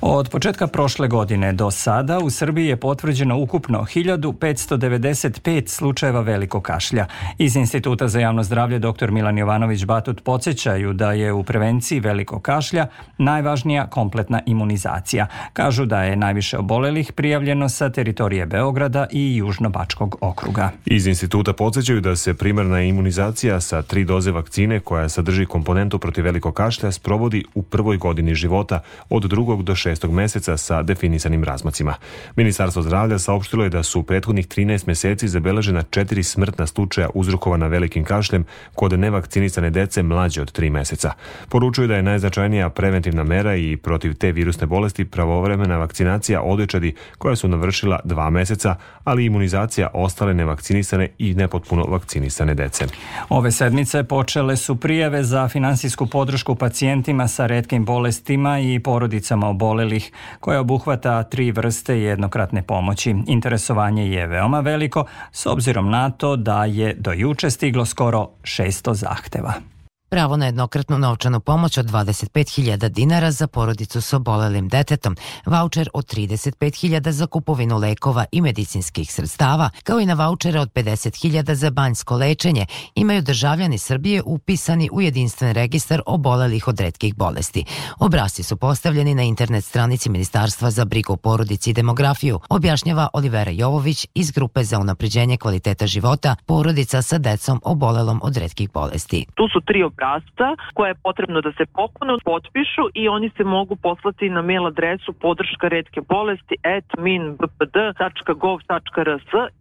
Od 0.01 0.29
početka 0.29 0.67
prošle 0.67 1.07
godine 1.07 1.53
do 1.53 1.71
sada 1.71 2.19
u 2.19 2.29
Srbiji 2.29 2.67
je 2.67 2.77
potvrđeno 2.77 3.39
ukupno 3.39 3.79
1595 3.79 5.67
slučajeva 5.67 6.21
velikog 6.21 6.63
kašlja. 6.63 7.05
Iz 7.37 7.55
Instituta 7.55 8.07
za 8.07 8.19
javno 8.19 8.43
zdravlje 8.43 8.79
dr. 8.79 9.11
Milan 9.11 9.37
Jovanović 9.37 9.85
Batut 9.85 10.23
podsjećaju 10.23 10.93
da 10.93 11.11
je 11.11 11.33
u 11.33 11.43
prevenciji 11.43 11.99
velikog 11.99 12.41
kašlja 12.41 12.87
najvažnija 13.17 13.87
kompletna 13.87 14.41
imunizacija. 14.45 15.27
Kažu 15.53 15.85
da 15.85 16.03
je 16.03 16.15
najviše 16.15 16.57
obolelih 16.57 17.11
prijavljeno 17.11 17.69
sa 17.69 17.89
teritorije 17.89 18.45
Beograda 18.45 19.07
i 19.11 19.35
Južnobačkog 19.35 20.17
okruga. 20.21 20.71
Iz 20.85 21.07
instituta 21.07 21.53
podsjećaju 21.53 22.01
da 22.01 22.15
se 22.15 22.33
primarna 22.33 22.81
imunizacija 22.81 23.61
sa 23.61 23.81
tri 23.81 24.05
doze 24.15 24.31
vakcine 24.31 24.79
koja 24.79 25.09
sadrži 25.09 25.45
komponentu 25.45 25.99
protiv 25.99 26.23
velikog 26.23 26.53
kašlja 26.53 26.91
sprovodi 26.91 27.43
u 27.55 27.63
prvoj 27.63 27.97
godini 27.97 28.35
života 28.35 28.79
od 29.09 29.23
drugog 29.23 29.63
do 29.63 29.75
šestog 29.75 30.11
meseca 30.11 30.57
sa 30.57 30.83
definisanim 30.83 31.43
razmacima. 31.43 31.93
Ministarstvo 32.35 32.81
zdravlja 32.81 33.19
saopštilo 33.19 33.63
je 33.63 33.69
da 33.69 33.83
su 33.83 33.99
u 33.99 34.03
prethodnih 34.03 34.47
13 34.47 34.87
meseci 34.87 35.27
zabeležena 35.27 35.83
četiri 35.83 36.23
smrtna 36.23 36.67
slučaja 36.67 37.09
uzrokovana 37.13 37.67
velikim 37.67 38.03
kašljem 38.03 38.45
kod 38.75 38.99
nevakcinisane 38.99 39.69
dece 39.69 40.03
mlađe 40.03 40.41
od 40.41 40.59
3 40.59 40.69
meseca. 40.69 41.11
Poručuju 41.49 41.87
da 41.87 41.95
je 41.95 42.03
najznačajnija 42.03 42.69
preventivna 42.69 43.23
mera 43.23 43.55
i 43.55 43.77
protiv 43.77 44.13
te 44.13 44.31
virusne 44.31 44.67
bolesti 44.67 45.05
pravovremena 45.05 45.77
vakcinacija 45.77 46.41
odečadi 46.41 46.95
koja 47.17 47.35
su 47.35 47.47
navršila 47.47 47.99
dva 48.03 48.29
meseca, 48.29 48.75
ali 49.03 49.25
imunizacija 49.25 49.89
ostale 49.93 50.33
nevakcinisane 50.33 51.09
i 51.17 51.33
nepotpuno 51.33 51.83
vakcinisane 51.83 52.53
dece. 52.53 52.85
Ove 53.29 53.51
sedmice 53.51 54.04
počele 54.05 54.57
su 54.57 54.75
prijave 54.75 55.23
za 55.23 55.47
finansijsku 55.47 56.05
podršku 56.07 56.55
pacijentima 56.55 57.27
sa 57.27 57.45
redkim 57.45 57.85
bolestima 57.85 58.59
i 58.59 58.79
porodicama 58.79 59.49
obolelih, 59.49 60.11
koja 60.39 60.59
obuhvata 60.59 61.23
tri 61.23 61.51
vrste 61.51 61.99
jednokratne 61.99 62.61
pomoći. 62.61 63.15
Interesovanje 63.27 64.11
je 64.11 64.27
veoma 64.27 64.59
veliko, 64.59 65.05
s 65.31 65.45
obzirom 65.45 65.89
na 65.89 66.09
to 66.09 66.35
da 66.35 66.65
je 66.65 66.93
do 66.93 67.11
juče 67.11 67.49
stiglo 67.49 67.85
skoro 67.85 68.29
600 68.43 68.93
zahteva. 68.93 69.74
Pravo 70.15 70.37
na 70.37 70.45
jednokratnu 70.45 70.97
novčanu 70.97 71.39
pomoć 71.39 71.77
od 71.77 71.85
25.000 71.85 72.89
dinara 72.89 73.31
za 73.31 73.47
porodicu 73.47 74.01
sa 74.01 74.15
obolelim 74.17 74.67
detetom, 74.67 75.15
voucher 75.45 75.89
od 75.93 76.05
35.000 76.13 77.09
za 77.09 77.27
kupovinu 77.27 77.77
lekova 77.77 78.25
i 78.31 78.41
medicinskih 78.41 79.11
sredstava, 79.11 79.69
kao 79.83 79.99
i 79.99 80.05
na 80.05 80.13
vouchere 80.13 80.59
od 80.59 80.73
50.000 80.73 81.53
za 81.53 81.69
banjsko 81.69 82.15
lečenje, 82.15 82.65
imaju 82.95 83.21
državljani 83.21 83.77
Srbije 83.77 84.21
upisani 84.25 84.89
u 84.91 85.01
jedinstven 85.01 85.53
registar 85.53 86.01
obolelih 86.05 86.67
od 86.67 86.79
redkih 86.79 87.15
bolesti. 87.15 87.65
Obrasci 87.99 88.43
su 88.43 88.57
postavljeni 88.57 89.15
na 89.15 89.23
internet 89.23 89.65
stranici 89.65 90.09
Ministarstva 90.09 90.71
za 90.71 90.85
brigu 90.85 91.13
o 91.13 91.17
porodici 91.17 91.69
i 91.69 91.73
demografiju, 91.73 92.39
objašnjava 92.49 93.09
Olivera 93.13 93.51
Jovović 93.51 94.07
iz 94.13 94.31
Grupe 94.31 94.63
za 94.63 94.79
unapređenje 94.79 95.37
kvaliteta 95.37 95.87
života 95.87 96.35
porodica 96.45 97.01
sa 97.01 97.17
decom 97.17 97.61
obolelom 97.63 98.19
od 98.23 98.37
redkih 98.37 98.71
bolesti. 98.73 99.25
Tu 99.35 99.47
su 99.53 99.61
tri 99.65 99.83
obrazca 100.05 100.47
koje 100.73 100.89
je 100.89 100.95
potrebno 101.03 101.41
da 101.41 101.51
se 101.51 101.65
popune, 101.65 102.13
potpišu 102.25 102.83
i 102.93 103.07
oni 103.09 103.29
se 103.37 103.43
mogu 103.43 103.75
poslati 103.75 104.29
na 104.29 104.41
mail 104.41 104.67
adresu 104.67 105.13
podrška 105.13 105.67
redke 105.67 106.01
bolesti 106.09 106.55
at 106.75 106.85
minbpd.gov.rs 106.97 107.91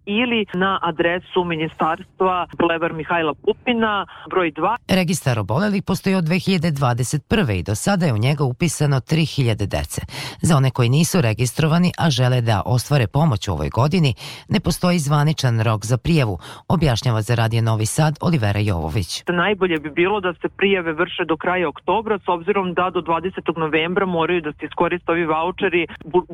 ili 0.06 0.46
na 0.54 0.78
adresu 0.82 1.44
ministarstva 1.44 2.46
Bulevar 2.58 2.92
Mihajla 2.92 3.34
Pupina 3.34 4.06
broj 4.30 4.52
2. 4.52 4.76
Registar 4.88 5.38
obolelih 5.38 5.82
postoji 5.82 6.14
od 6.14 6.24
2021. 6.24 7.58
i 7.58 7.62
do 7.62 7.74
sada 7.74 8.06
je 8.06 8.12
u 8.12 8.18
njega 8.18 8.44
upisano 8.44 8.96
3000 9.00 9.66
dece. 9.66 10.00
Za 10.42 10.56
one 10.56 10.70
koji 10.70 10.88
nisu 10.88 11.20
registrovani, 11.20 11.92
a 11.98 12.10
žele 12.10 12.40
da 12.40 12.62
ostvare 12.66 13.06
pomoć 13.06 13.48
u 13.48 13.52
ovoj 13.52 13.68
godini, 13.68 14.14
ne 14.48 14.60
postoji 14.60 14.98
zvaničan 14.98 15.60
rok 15.60 15.84
za 15.86 15.96
prijavu, 15.98 16.38
objašnjava 16.68 17.22
za 17.22 17.34
Radio 17.34 17.62
Novi 17.62 17.86
Sad 17.86 18.18
Olivera 18.20 18.60
Jovović. 18.60 19.22
Najbolje 19.28 19.78
bi 19.78 19.90
bilo 19.90 20.20
da 20.26 20.32
se 20.40 20.48
prijave 20.58 20.92
vrše 20.92 21.22
do 21.30 21.36
kraja 21.36 21.68
oktobra, 21.68 22.18
s 22.18 22.28
obzirom 22.36 22.66
da 22.78 22.86
do 22.96 23.00
20. 23.00 23.58
novembra 23.64 24.06
moraju 24.06 24.40
da 24.40 24.52
se 24.52 24.62
iskoriste 24.66 25.12
ovi 25.12 25.24
voucheri 25.34 25.82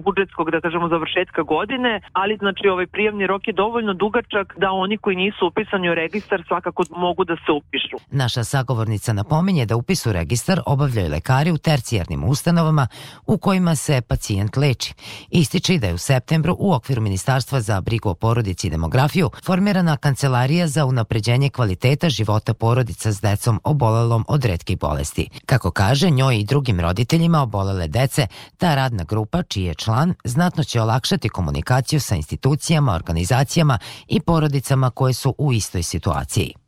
budžetskog, 0.07 0.51
da 0.51 0.61
kažemo, 0.61 0.89
završetka 0.89 1.43
godine, 1.43 1.93
ali 2.13 2.37
znači 2.37 2.65
ovaj 2.69 2.87
prijavni 2.87 3.27
rok 3.27 3.43
je 3.49 3.55
dovoljno 3.65 3.93
dugačak 3.95 4.47
da 4.63 4.69
oni 4.71 4.97
koji 4.99 5.17
nisu 5.17 5.47
upisani 5.47 5.91
u 5.91 5.95
registar 5.95 6.43
svakako 6.49 6.83
mogu 7.05 7.25
da 7.25 7.37
se 7.37 7.53
upišu. 7.53 7.97
Naša 8.11 8.45
sagovornica 8.45 9.13
napominje 9.13 9.67
da 9.67 9.77
upis 9.77 10.07
u 10.07 10.13
registar 10.13 10.59
obavljaju 10.67 11.11
lekari 11.11 11.51
u 11.53 11.59
tercijarnim 11.59 12.25
ustanovama 12.25 12.87
u 13.27 13.39
kojima 13.39 13.75
se 13.75 14.03
pacijent 14.09 14.57
leči. 14.57 14.95
Ističe 15.31 15.75
i 15.75 15.79
da 15.79 15.87
je 15.87 15.95
u 15.95 15.99
septembru 15.99 16.57
u 16.59 16.73
okviru 16.75 17.03
Ministarstva 17.03 17.61
za 17.61 17.81
brigu 17.81 18.09
o 18.09 18.15
porodici 18.15 18.67
i 18.67 18.71
demografiju 18.71 19.31
formirana 19.47 19.97
Kancelarija 19.97 20.67
za 20.67 20.85
unapređenje 20.87 21.51
kvaliteta 21.51 22.09
života 22.09 22.55
porodica 22.55 23.13
s 23.13 23.21
decom 23.21 23.61
obolelom 23.81 24.25
od 24.29 24.45
redkih 24.45 24.79
bolesti. 24.79 25.29
Kako 25.47 25.71
kaže, 25.71 26.11
njoj 26.11 26.37
i 26.37 26.45
drugim 26.45 26.81
roditeljima 26.81 27.43
obolele 27.43 27.89
dece, 27.89 28.27
ta 28.59 28.75
radna 28.75 29.05
grupa, 29.05 29.43
čiji 29.43 29.65
je 29.65 29.75
član, 29.75 30.15
znatno 30.25 30.65
će 30.65 30.81
olakšati 30.81 31.29
komunikaciju 31.29 32.01
sa 32.01 32.15
institucijama, 32.15 32.95
organizacijama 32.95 33.79
i 34.09 34.21
porodicama 34.21 34.91
koje 34.91 35.13
su 35.13 35.35
u 35.39 35.53
istoj 35.53 35.83
situaciji. 35.83 36.60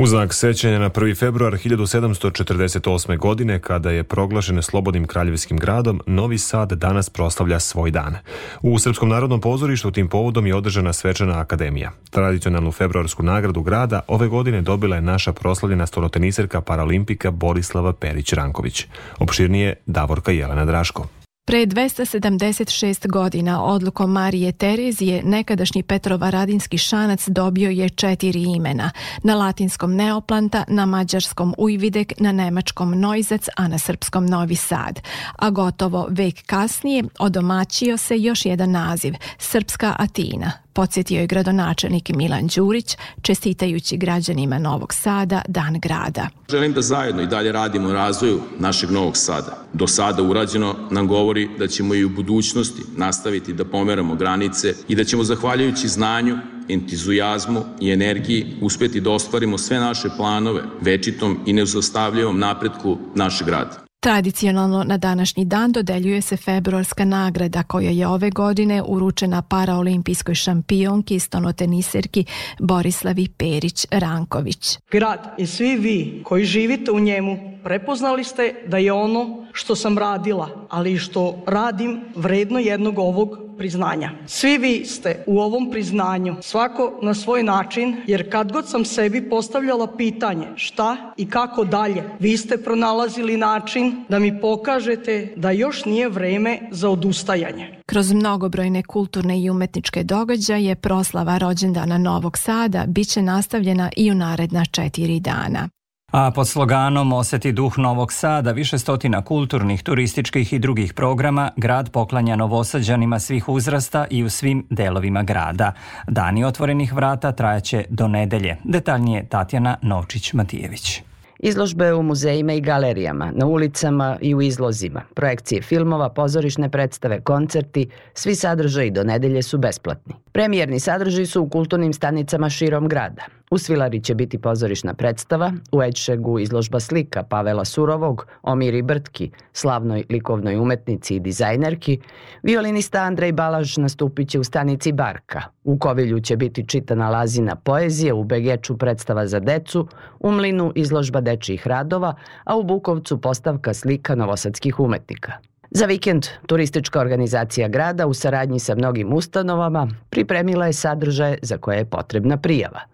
U 0.00 0.06
znak 0.06 0.34
sećanja 0.34 0.78
na 0.78 0.90
1. 0.90 1.18
februar 1.18 1.52
1748. 1.52 3.18
godine, 3.18 3.60
kada 3.60 3.90
je 3.90 4.04
proglašen 4.04 4.62
slobodnim 4.62 5.06
kraljevskim 5.06 5.56
gradom, 5.58 6.00
Novi 6.06 6.38
Sad 6.38 6.72
danas 6.72 7.10
proslavlja 7.10 7.60
svoj 7.60 7.90
dan. 7.90 8.16
U 8.62 8.78
Srpskom 8.78 9.08
narodnom 9.08 9.40
pozorištu 9.40 9.90
tim 9.90 10.08
povodom 10.08 10.46
je 10.46 10.54
održana 10.54 10.92
svečana 10.92 11.40
akademija. 11.40 11.90
Tradicionalnu 12.10 12.72
februarsku 12.72 13.22
nagradu 13.22 13.62
grada 13.62 14.00
ove 14.08 14.28
godine 14.28 14.60
dobila 14.62 14.96
je 14.96 15.02
naša 15.02 15.32
proslavljena 15.32 15.86
stoloteniserka 15.86 16.60
paralimpika 16.60 17.30
Borislava 17.30 17.92
Perić-Ranković. 17.92 18.86
Opširnije 19.18 19.74
Davorka 19.86 20.32
Jelena 20.32 20.64
Draško. 20.64 21.19
Pre 21.44 21.66
276 21.66 23.08
godina 23.08 23.64
odlukom 23.64 24.12
Marije 24.12 24.52
Terezije 24.52 25.22
nekadašnji 25.24 25.82
Petrovaradinski 25.82 26.78
šanac 26.78 27.28
dobio 27.28 27.70
je 27.70 27.88
četiri 27.88 28.42
imena. 28.42 28.90
Na 29.22 29.34
latinskom 29.34 29.94
Neoplanta, 29.96 30.64
na 30.68 30.86
mađarskom 30.86 31.54
Ujvidek, 31.58 32.12
na 32.18 32.32
nemačkom 32.32 33.00
Nojzec, 33.00 33.48
a 33.56 33.68
na 33.68 33.78
srpskom 33.78 34.26
Novi 34.26 34.56
Sad. 34.56 35.00
A 35.36 35.50
gotovo 35.50 36.06
vek 36.10 36.46
kasnije 36.46 37.04
odomaćio 37.18 37.96
se 37.96 38.18
još 38.18 38.46
jedan 38.46 38.70
naziv, 38.70 39.14
Srpska 39.38 39.94
Atina, 39.98 40.52
podsjetio 40.72 41.20
je 41.20 41.26
gradonačelnik 41.26 42.08
Milan 42.08 42.48
Đurić, 42.56 42.96
čestitajući 43.22 43.96
građanima 43.96 44.58
Novog 44.58 44.94
Sada 44.94 45.42
Dan 45.48 45.80
grada. 45.80 46.28
Želim 46.50 46.72
da 46.72 46.82
zajedno 46.82 47.22
i 47.22 47.26
dalje 47.26 47.52
radimo 47.52 47.88
u 47.88 47.92
razvoju 47.92 48.40
našeg 48.58 48.90
Novog 48.90 49.16
Sada. 49.16 49.64
Do 49.72 49.86
sada 49.86 50.22
urađeno 50.22 50.76
nam 50.90 51.08
govori 51.08 51.48
da 51.58 51.66
ćemo 51.66 51.94
i 51.94 52.04
u 52.04 52.08
budućnosti 52.08 52.82
nastaviti 52.96 53.52
da 53.52 53.64
pomeramo 53.64 54.14
granice 54.14 54.74
i 54.88 54.94
da 54.94 55.04
ćemo 55.04 55.24
zahvaljujući 55.24 55.88
znanju, 55.88 56.38
entuzijazmu 56.68 57.64
i 57.80 57.90
energiji 57.92 58.56
uspeti 58.60 59.00
da 59.00 59.10
ostvarimo 59.10 59.58
sve 59.58 59.78
naše 59.78 60.08
planove 60.16 60.62
večitom 60.80 61.38
i 61.46 61.52
neuzostavljivom 61.52 62.38
napretku 62.38 62.98
našeg 63.14 63.46
grada. 63.46 63.89
Tradicionalno 64.02 64.84
na 64.84 64.96
današnji 64.96 65.44
dan 65.44 65.72
dodeljuje 65.72 66.22
se 66.22 66.36
februarska 66.36 67.04
nagrada 67.04 67.62
koja 67.62 67.90
je 67.90 68.06
ove 68.06 68.30
godine 68.30 68.82
uručena 68.86 69.42
paraolimpijskoj 69.42 70.34
šampionki 70.34 71.18
stonoteniserki 71.18 72.24
Borislavi 72.58 73.28
Perić-Ranković. 73.38 74.78
Grad 74.90 75.34
i 75.38 75.46
svi 75.46 75.76
vi 75.76 76.22
koji 76.24 76.44
živite 76.44 76.90
u 76.90 77.00
njemu 77.00 77.59
prepoznali 77.64 78.24
ste 78.24 78.54
da 78.66 78.78
je 78.78 78.92
ono 78.92 79.46
što 79.52 79.74
sam 79.74 79.98
radila, 79.98 80.48
ali 80.68 80.92
i 80.92 80.98
što 80.98 81.42
radim 81.46 82.00
vredno 82.14 82.58
jednog 82.58 82.98
ovog 82.98 83.38
priznanja. 83.60 84.10
Svi 84.26 84.58
vi 84.58 84.84
ste 84.84 85.24
u 85.26 85.40
ovom 85.40 85.70
priznanju, 85.70 86.36
svako 86.40 86.98
na 87.02 87.14
svoj 87.14 87.42
način, 87.42 87.96
jer 88.06 88.30
kad 88.32 88.52
god 88.52 88.68
sam 88.68 88.84
sebi 88.84 89.28
postavljala 89.30 89.86
pitanje 89.96 90.46
šta 90.56 91.12
i 91.16 91.30
kako 91.30 91.64
dalje, 91.64 92.02
vi 92.18 92.36
ste 92.36 92.62
pronalazili 92.62 93.36
način 93.36 94.04
da 94.08 94.18
mi 94.18 94.40
pokažete 94.40 95.32
da 95.36 95.50
još 95.50 95.84
nije 95.84 96.08
vreme 96.08 96.58
za 96.70 96.90
odustajanje. 96.90 97.82
Kroz 97.86 98.12
mnogobrojne 98.12 98.82
kulturne 98.82 99.40
i 99.40 99.50
umetničke 99.50 100.04
događaje 100.04 100.74
proslava 100.74 101.38
rođendana 101.38 101.98
Novog 101.98 102.38
Sada 102.38 102.84
biće 102.86 103.22
nastavljena 103.22 103.90
i 103.96 104.10
u 104.10 104.14
naredna 104.14 104.64
četiri 104.64 105.20
dana. 105.20 105.68
A 106.10 106.30
pod 106.30 106.48
sloganom 106.48 107.12
Oseti 107.12 107.52
duh 107.52 107.78
Novog 107.78 108.12
Sada, 108.12 108.52
više 108.52 108.78
stotina 108.78 109.22
kulturnih, 109.24 109.82
turističkih 109.82 110.52
i 110.52 110.58
drugih 110.58 110.94
programa, 110.94 111.50
grad 111.56 111.90
poklanja 111.90 112.36
novosađanima 112.36 113.18
svih 113.18 113.48
uzrasta 113.48 114.06
i 114.10 114.24
u 114.24 114.30
svim 114.30 114.66
delovima 114.70 115.22
grada. 115.22 115.72
Dani 116.08 116.44
otvorenih 116.44 116.92
vrata 116.92 117.32
trajaće 117.32 117.84
do 117.88 118.08
nedelje. 118.08 118.56
Detaljnije 118.64 119.26
Tatjana 119.28 119.76
Novčić-Matijević. 119.82 121.00
Izložbe 121.38 121.94
u 121.94 122.02
muzejima 122.02 122.52
i 122.52 122.60
galerijama, 122.60 123.32
na 123.34 123.46
ulicama 123.46 124.16
i 124.20 124.34
u 124.34 124.42
izlozima, 124.42 125.02
projekcije 125.14 125.62
filmova, 125.62 126.08
pozorišne 126.08 126.70
predstave, 126.70 127.20
koncerti, 127.20 127.88
svi 128.14 128.34
sadržaji 128.34 128.90
do 128.90 129.04
nedelje 129.04 129.42
su 129.42 129.58
besplatni. 129.58 130.14
Premijerni 130.32 130.80
sadržaji 130.80 131.26
su 131.26 131.42
u 131.42 131.48
kulturnim 131.48 131.92
stanicama 131.92 132.50
širom 132.50 132.88
grada. 132.88 133.22
U 133.54 133.58
Svilari 133.58 134.00
će 134.00 134.14
biti 134.14 134.38
pozorišna 134.38 134.94
predstava, 134.94 135.52
u 135.72 135.82
Edšegu 135.82 136.38
izložba 136.38 136.80
slika 136.80 137.22
Pavela 137.22 137.64
Surovog 137.64 138.26
o 138.42 138.54
Miri 138.54 138.82
Brtki, 138.82 139.30
slavnoj 139.52 140.04
likovnoj 140.10 140.56
umetnici 140.56 141.16
i 141.16 141.20
dizajnerki, 141.20 141.98
violinista 142.42 143.02
Andrej 143.02 143.32
Balaž 143.32 143.76
nastupit 143.76 144.28
će 144.28 144.40
u 144.40 144.44
stanici 144.44 144.92
Barka, 144.92 145.42
u 145.64 145.78
Kovilju 145.78 146.20
će 146.20 146.36
biti 146.36 146.66
čitana 146.66 147.08
lazina 147.10 147.56
poezije, 147.56 148.12
u 148.12 148.24
Begeču 148.24 148.78
predstava 148.78 149.26
za 149.26 149.40
decu, 149.40 149.86
u 150.20 150.30
Mlinu 150.30 150.72
izložba 150.74 151.20
dečijih 151.20 151.66
radova, 151.66 152.14
a 152.44 152.56
u 152.56 152.62
Bukovcu 152.62 153.20
postavka 153.20 153.74
slika 153.74 154.14
novosadskih 154.14 154.80
umetnika. 154.80 155.32
Za 155.70 155.86
vikend 155.86 156.26
turistička 156.46 157.00
organizacija 157.00 157.68
grada 157.68 158.06
u 158.06 158.14
saradnji 158.14 158.58
sa 158.58 158.74
mnogim 158.74 159.12
ustanovama 159.12 159.88
pripremila 160.10 160.66
je 160.66 160.72
sadržaje 160.72 161.38
za 161.42 161.58
koje 161.58 161.78
je 161.78 161.90
potrebna 161.90 162.36
prijava– 162.36 162.80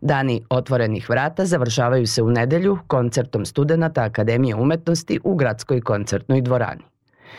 Dani 0.00 0.42
otvorenih 0.50 1.10
vrata 1.10 1.44
završavaju 1.44 2.06
se 2.06 2.22
u 2.22 2.30
nedelju 2.30 2.78
koncertom 2.86 3.46
studenta 3.46 4.02
Akademije 4.02 4.54
umetnosti 4.54 5.20
u 5.24 5.34
gradskoj 5.34 5.80
koncertnoj 5.80 6.40
dvorani. 6.40 6.82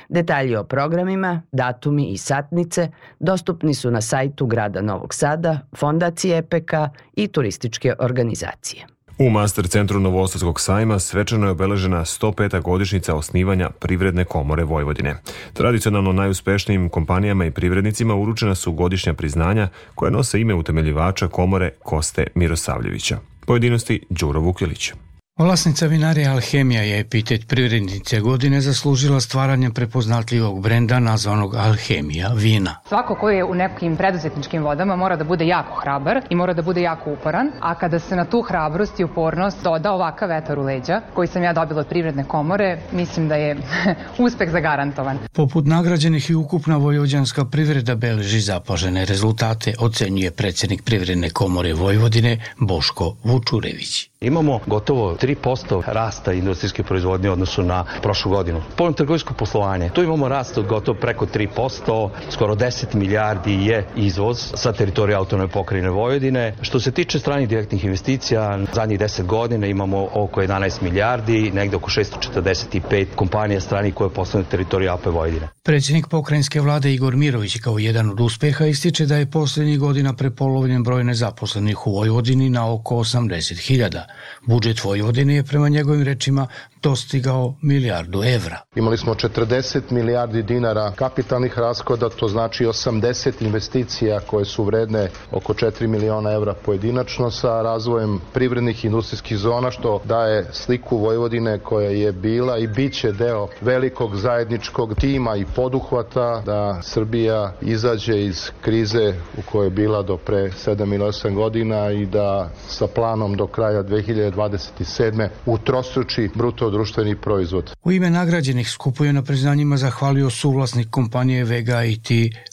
Detalji 0.10 0.56
o 0.56 0.64
programima, 0.64 1.42
datumi 1.52 2.08
i 2.08 2.18
satnice 2.18 2.92
dostupni 3.20 3.74
su 3.74 3.92
na 3.92 4.02
sajtu 4.02 4.46
grada 4.46 4.82
Novog 4.82 5.14
Sada, 5.14 5.60
Fondacije 5.78 6.38
EPK 6.38 6.74
i 7.16 7.28
turističke 7.28 7.94
organizacije. 8.00 8.97
U 9.20 9.30
Master 9.30 9.68
centru 9.68 10.00
Novosadskog 10.00 10.62
sajma 10.62 11.00
svečano 11.00 11.46
je 11.46 11.52
obeležena 11.52 12.06
105. 12.06 12.62
godišnjica 12.62 13.16
osnivanja 13.16 13.70
Privredne 13.70 14.26
komore 14.26 14.64
Vojvodine. 14.64 15.16
Tradicionalno 15.54 16.14
najuspešnijim 16.14 16.90
kompanijama 16.90 17.46
i 17.46 17.52
privrednicima 17.52 18.16
uručena 18.16 18.56
su 18.56 18.72
godišnja 18.72 19.14
priznanja 19.14 19.70
koja 19.96 20.12
nose 20.12 20.42
ime 20.42 20.54
utemeljivača 20.54 21.28
komore 21.28 21.72
Koste 21.84 22.28
Mirosavljevića. 22.36 23.20
Pojedinosti 23.46 24.06
Đuro 24.10 24.40
Vukilić. 24.40 24.94
Vlasnica 25.38 25.86
vinarija 25.86 26.32
Alhemija 26.32 26.82
je 26.82 27.00
epitet 27.00 27.48
privrednice 27.48 28.20
godine 28.20 28.62
zaslužila 28.62 29.20
stvaranje 29.20 29.70
prepoznatljivog 29.70 30.62
brenda 30.62 31.00
nazvanog 31.00 31.56
Alhemija 31.56 32.32
vina. 32.36 32.76
Svako 32.88 33.16
ko 33.16 33.30
je 33.30 33.44
u 33.44 33.56
nekim 33.56 33.98
preduzetničkim 33.98 34.64
vodama 34.64 34.96
mora 34.96 35.16
da 35.16 35.24
bude 35.24 35.48
jako 35.48 35.82
hrabar 35.82 36.22
i 36.30 36.36
mora 36.36 36.54
da 36.54 36.62
bude 36.62 36.82
jako 36.82 37.12
uporan, 37.14 37.52
a 37.60 37.76
kada 37.76 38.00
se 38.00 38.16
na 38.16 38.26
tu 38.26 38.42
hrabrost 38.42 39.00
i 39.00 39.04
upornost 39.04 39.64
doda 39.64 39.92
ovakav 39.92 40.30
vetar 40.30 40.60
u 40.60 40.64
leđa, 40.64 41.02
koji 41.14 41.28
sam 41.28 41.44
ja 41.44 41.54
dobila 41.54 41.80
od 41.80 41.88
privredne 41.88 42.24
komore, 42.24 42.80
mislim 42.92 43.28
da 43.28 43.36
je 43.36 43.58
uspeh 44.26 44.52
zagarantovan. 44.52 45.18
Poput 45.34 45.66
nagrađenih 45.66 46.30
i 46.30 46.36
ukupna 46.36 46.78
vojvođanska 46.78 47.46
privreda 47.46 47.96
beleži 47.96 48.40
zapažene 48.40 49.06
rezultate, 49.06 49.74
ocenjuje 49.80 50.32
predsednik 50.32 50.84
privredne 50.84 51.30
komore 51.30 51.74
Vojvodine 51.74 52.40
Boško 52.60 53.16
Vučurević. 53.24 54.10
Imamo 54.22 54.60
gotovo 54.66 55.16
3% 55.28 55.82
rasta 55.86 56.34
industrijske 56.34 56.84
proizvodnje 56.84 57.30
odnosu 57.30 57.64
na 57.64 57.86
prošlu 58.02 58.32
godinu. 58.32 58.62
Poljno 58.76 58.94
trgovinsko 58.94 59.34
poslovanje, 59.34 59.90
tu 59.90 60.04
imamo 60.04 60.28
rast 60.28 60.58
od 60.58 60.66
gotovo 60.66 60.98
preko 61.00 61.26
3%, 61.26 62.10
skoro 62.30 62.56
10 62.56 62.96
milijardi 62.96 63.66
je 63.66 63.88
izvoz 63.96 64.52
sa 64.56 64.74
teritorije 64.74 65.16
autonome 65.16 65.50
pokrajine 65.50 65.90
Vojvodine. 65.90 66.56
Što 66.62 66.80
se 66.80 66.92
tiče 66.92 67.20
stranih 67.20 67.50
direktnih 67.50 67.84
investicija, 67.84 68.60
zadnjih 68.74 69.00
10 69.00 69.24
godina 69.24 69.68
imamo 69.68 70.08
oko 70.14 70.42
11 70.42 70.82
milijardi, 70.82 71.52
negde 71.52 71.76
oko 71.76 71.90
645 71.90 73.06
kompanija 73.16 73.62
stranih 73.62 73.94
koje 73.94 74.10
poslovne 74.10 74.50
teritorije 74.50 74.90
AP 74.90 75.06
Vojvodine. 75.06 75.48
Predsjednik 75.64 76.08
pokrajinske 76.08 76.62
vlade 76.62 76.94
Igor 76.94 77.16
Mirović 77.16 77.58
kao 77.58 77.80
jedan 77.80 78.10
od 78.10 78.20
uspeha 78.20 78.66
ističe 78.66 79.06
da 79.06 79.16
je 79.16 79.32
poslednjih 79.32 79.80
godina 79.80 80.14
prepolovljen 80.14 80.84
broj 80.84 81.04
nezaposlenih 81.04 81.88
u 81.88 81.92
Vojvodini 81.92 82.50
na 82.50 82.74
oko 82.74 82.96
80.000. 82.96 84.02
Budžet 84.46 84.84
Vojvodine 84.84 85.17
je 85.18 85.44
prema 85.44 85.70
njegovim 85.70 86.04
rečima 86.04 86.48
dostigao 86.84 87.54
milijardu 87.62 88.24
evra. 88.24 88.58
Imali 88.76 88.98
smo 88.98 89.14
40 89.14 89.82
milijardi 89.92 90.44
dinara 90.44 90.92
kapitalnih 90.96 91.60
rashoda, 91.60 92.10
to 92.10 92.28
znači 92.28 92.66
80 92.66 93.32
investicija 93.40 94.20
koje 94.20 94.46
su 94.46 94.64
vredne 94.64 95.10
oko 95.32 95.54
4 95.54 95.88
miliona 95.88 96.32
evra 96.32 96.54
pojedinačno 96.54 97.32
sa 97.32 97.62
razvojem 97.62 98.20
privrednih 98.34 98.86
industrijskih 98.86 99.38
zona, 99.38 99.72
što 99.72 100.02
daje 100.06 100.46
sliku 100.52 100.98
Vojvodine 100.98 101.60
koja 101.60 101.90
je 101.90 102.12
bila 102.12 102.58
i 102.58 102.68
bit 102.68 102.94
će 102.94 103.12
deo 103.12 103.48
velikog 103.62 104.16
zajedničkog 104.16 104.96
tima 104.96 105.36
i 105.36 105.46
poduhvata 105.56 106.42
da 106.46 106.80
Srbija 106.84 107.54
izađe 107.62 108.24
iz 108.26 108.52
krize 108.62 109.14
u 109.38 109.42
kojoj 109.52 109.68
je 109.68 109.72
bila 109.72 110.02
do 110.04 110.18
pre 110.18 110.38
7 110.38 110.96
ili 110.96 111.06
8 111.06 111.34
godina 111.36 111.92
i 111.92 112.06
da 112.06 112.50
sa 112.68 112.88
planom 112.88 113.34
do 113.38 113.48
kraja 113.48 113.84
2027. 113.84 115.07
utrostruči 115.46 116.30
bruto 116.36 116.70
društveni 116.70 117.16
proizvod. 117.16 117.72
U 117.84 117.92
ime 117.92 118.10
nagrađenih 118.10 118.70
skupuje 118.70 119.14
na 119.14 119.24
priznanjima 119.24 119.78
zahvalio 119.78 120.30
suvlasnik 120.30 120.90
kompanije 120.90 121.44
Vega 121.44 121.84
IT 121.84 122.08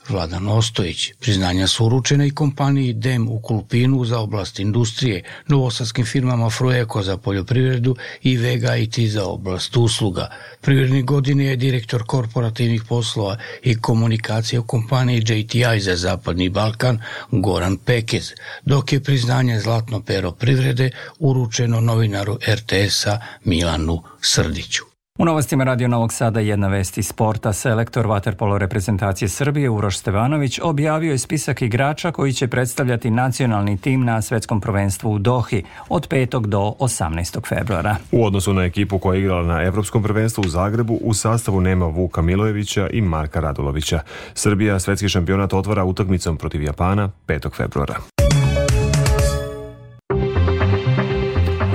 Vladan 0.09 0.49
Ostojić. 0.49 1.13
Priznanja 1.21 1.67
su 1.67 1.87
uručene 1.87 2.27
i 2.27 2.31
kompaniji 2.31 2.93
DEM 2.93 3.29
u 3.29 3.39
Kulpinu 3.39 4.05
za 4.05 4.19
oblast 4.19 4.61
industrije, 4.61 5.23
novosadskim 5.49 6.05
firmama 6.05 6.51
Frueko 6.51 7.03
za 7.03 7.17
poljoprivredu 7.17 7.97
i 8.23 8.37
Vega 8.37 8.77
IT 8.77 8.99
za 8.99 9.25
oblast 9.27 9.77
usluga. 9.77 10.29
Privredni 10.61 11.03
godine 11.03 11.45
je 11.45 11.57
direktor 11.57 12.03
korporativnih 12.07 12.83
poslova 12.89 13.37
i 13.63 13.81
komunikacije 13.81 14.61
u 14.61 14.67
kompaniji 14.67 15.19
JTI 15.19 15.81
za 15.81 15.97
Zapadni 15.97 16.49
Balkan 16.49 16.99
Goran 17.31 17.77
Pekez, 17.77 18.33
dok 18.65 18.93
je 18.93 19.01
priznanje 19.01 19.61
Zlatno 19.61 20.01
pero 20.01 20.33
privrede 20.33 20.91
uručeno 21.19 21.81
novinaru 21.81 22.39
RTS-a 22.49 23.19
Milanu 23.45 24.03
Srdiću. 24.21 24.85
U 25.19 25.25
novostima 25.25 25.65
Radio 25.65 25.89
Novog 25.89 26.13
Sada 26.13 26.41
jedna 26.41 26.69
vest 26.69 26.99
iz 26.99 27.07
sporta. 27.07 27.53
Selektor 27.53 28.07
vaterpolo 28.07 28.59
reprezentacije 28.59 29.29
Srbije 29.29 29.71
Uroš 29.71 29.99
Stevanović 29.99 30.61
objavio 30.63 31.13
je 31.13 31.19
spisak 31.19 31.63
igrača 31.63 32.13
koji 32.13 32.33
će 32.33 32.49
predstavljati 32.49 33.11
nacionalni 33.11 33.77
tim 33.77 34.05
na 34.05 34.23
svetskom 34.23 34.61
prvenstvu 34.61 35.13
u 35.13 35.19
Dohi 35.19 35.63
od 35.89 36.09
5. 36.09 36.47
do 36.47 36.59
18. 36.59 37.49
februara. 37.49 37.97
U 38.13 38.25
odnosu 38.27 38.53
na 38.53 38.65
ekipu 38.65 38.99
koja 38.99 39.15
je 39.15 39.21
igrala 39.21 39.43
na 39.43 39.63
Evropskom 39.63 40.03
prvenstvu 40.03 40.43
u 40.47 40.49
Zagrebu, 40.49 40.99
u 41.03 41.15
sastavu 41.15 41.61
nema 41.61 41.87
Vuka 41.87 42.23
Milojevića 42.23 42.89
i 42.89 43.01
Marka 43.01 43.41
Radulovića. 43.41 44.01
Srbija 44.35 44.81
svetski 44.81 45.09
šampionat 45.09 45.53
otvara 45.53 45.85
utakmicom 45.85 46.37
protiv 46.37 46.63
Japana 46.63 47.11
5. 47.27 47.57
februara. 47.57 47.95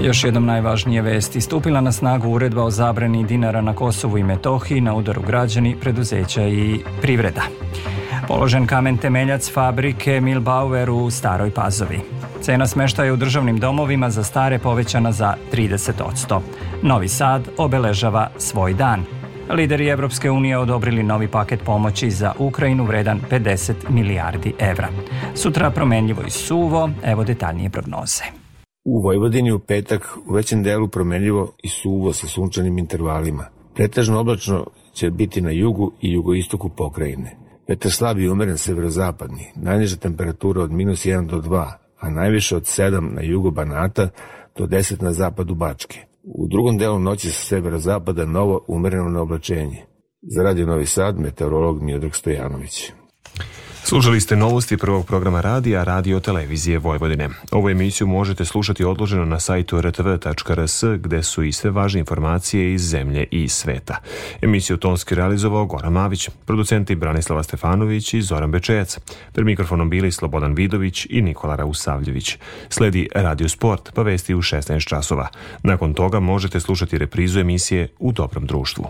Još 0.02 0.24
jednom 0.24 0.46
najvažnije 0.46 1.02
vesti. 1.02 1.42
Stupila 1.42 1.82
na 1.82 1.92
snagu 1.92 2.30
uredba 2.30 2.64
o 2.64 2.72
zabrani 2.72 3.26
dinara 3.26 3.62
na 3.62 3.76
Kosovu 3.76 4.18
i 4.18 4.24
Metohiji 4.24 4.82
na 4.82 4.96
udaru 4.96 5.22
građani, 5.22 5.76
preduzeća 5.82 6.48
i 6.48 6.80
privreda. 7.02 7.42
Položen 8.28 8.68
kamen 8.68 8.98
temeljac 8.98 9.52
fabrike 9.54 10.22
Milbauer 10.22 10.90
u 10.90 11.10
Staroj 11.10 11.52
Pazovi. 11.52 12.00
Cena 12.42 12.68
smeštaja 12.68 13.14
u 13.14 13.18
državnim 13.18 13.60
domovima 13.60 14.10
za 14.10 14.24
stare 14.24 14.60
povećana 14.60 15.12
za 15.12 15.36
30%. 15.54 16.40
Novi 16.82 17.08
Sad 17.08 17.48
obeležava 17.58 18.30
svoj 18.38 18.74
dan. 18.74 19.04
Lideri 19.50 19.88
Evropske 19.88 20.32
unije 20.32 20.58
odobrili 20.58 21.04
novi 21.04 21.28
paket 21.28 21.62
pomoći 21.66 22.12
za 22.12 22.34
Ukrajinu 22.38 22.84
vredan 22.84 23.22
50 23.32 23.74
milijardi 23.90 24.54
evra. 24.60 24.88
Sutra 25.36 25.72
promenljivo 25.72 26.22
i 26.28 26.30
suvo, 26.30 26.90
evo 27.04 27.24
detaljnije 27.24 27.70
prognoze. 27.70 28.39
U 28.92 29.02
Vojvodini 29.02 29.52
u 29.52 29.60
petak 29.60 30.18
u 30.28 30.34
većem 30.34 30.64
delu 30.64 30.88
promenljivo 30.88 31.52
i 31.64 31.70
suvo 31.70 32.14
sa 32.14 32.28
sunčanim 32.28 32.78
intervalima. 32.78 33.46
Pretežno 33.76 34.20
oblačno 34.20 34.66
će 34.94 35.10
biti 35.10 35.42
na 35.42 35.52
jugu 35.52 35.92
i 36.02 36.14
jugoistoku 36.14 36.70
pokrajine. 36.70 37.38
Vetar 37.68 37.92
slab 37.92 38.20
i 38.20 38.30
umeren 38.30 38.58
severozapadni, 38.58 39.46
najniža 39.56 39.98
temperatura 39.98 40.64
od 40.64 40.72
minus 40.72 41.06
1 41.06 41.28
do 41.28 41.38
2, 41.38 41.72
a 42.00 42.10
najviše 42.10 42.56
od 42.56 42.64
7 42.64 43.14
na 43.16 43.22
jugu 43.22 43.52
Banata 43.52 44.10
do 44.58 44.66
10 44.66 45.04
na 45.04 45.14
zapadu 45.14 45.56
Bačke. 45.56 46.00
U 46.24 46.48
drugom 46.48 46.78
delu 46.78 47.00
noći 47.00 47.32
sa 47.32 47.44
severozapada 47.44 48.26
novo 48.26 48.66
umereno 48.68 49.10
na 49.10 49.22
oblačenje. 49.22 49.86
Za 50.22 50.44
Radio 50.44 50.66
Novi 50.66 50.86
Sad, 50.86 51.20
meteorolog 51.20 51.82
Miodrag 51.82 52.16
Stojanović. 52.16 52.92
Slušali 53.84 54.22
ste 54.22 54.36
novosti 54.36 54.78
prvog 54.78 55.06
programa 55.06 55.42
radija 55.42 55.84
Radio 55.84 56.20
Televizije 56.20 56.80
Vojvodine. 56.80 57.30
Ovu 57.52 57.70
emisiju 57.70 58.08
možete 58.08 58.46
slušati 58.46 58.84
odloženo 58.84 59.26
na 59.26 59.40
sajtu 59.40 59.82
rtv.rs 59.82 60.84
gde 60.98 61.24
su 61.24 61.44
i 61.44 61.52
sve 61.52 61.72
važne 61.72 62.00
informacije 62.00 62.74
iz 62.74 62.82
zemlje 62.82 63.28
i 63.32 63.48
sveta. 63.50 63.98
Emisiju 64.42 64.78
tonski 64.78 65.16
realizovao 65.16 65.66
Goran 65.66 65.94
Mavić, 65.94 66.30
producenti 66.46 66.96
Branislava 66.96 67.44
Stefanović 67.44 68.14
i 68.14 68.22
Zoran 68.22 68.52
Bečejac. 68.52 69.00
Pred 69.34 69.46
mikrofonom 69.46 69.90
bili 69.90 70.12
Slobodan 70.12 70.54
Vidović 70.54 71.08
i 71.10 71.22
Nikola 71.22 71.56
Rausavljević. 71.56 72.38
Sledi 72.70 73.10
Radio 73.16 73.50
Sport, 73.50 73.92
pa 73.94 74.02
vesti 74.02 74.36
u 74.36 74.42
16 74.42 74.88
časova. 74.88 75.28
Nakon 75.64 75.94
toga 75.94 76.20
možete 76.20 76.60
slušati 76.60 76.98
reprizu 76.98 77.40
emisije 77.40 77.88
u 78.00 78.12
dobrom 78.12 78.46
društvu. 78.46 78.90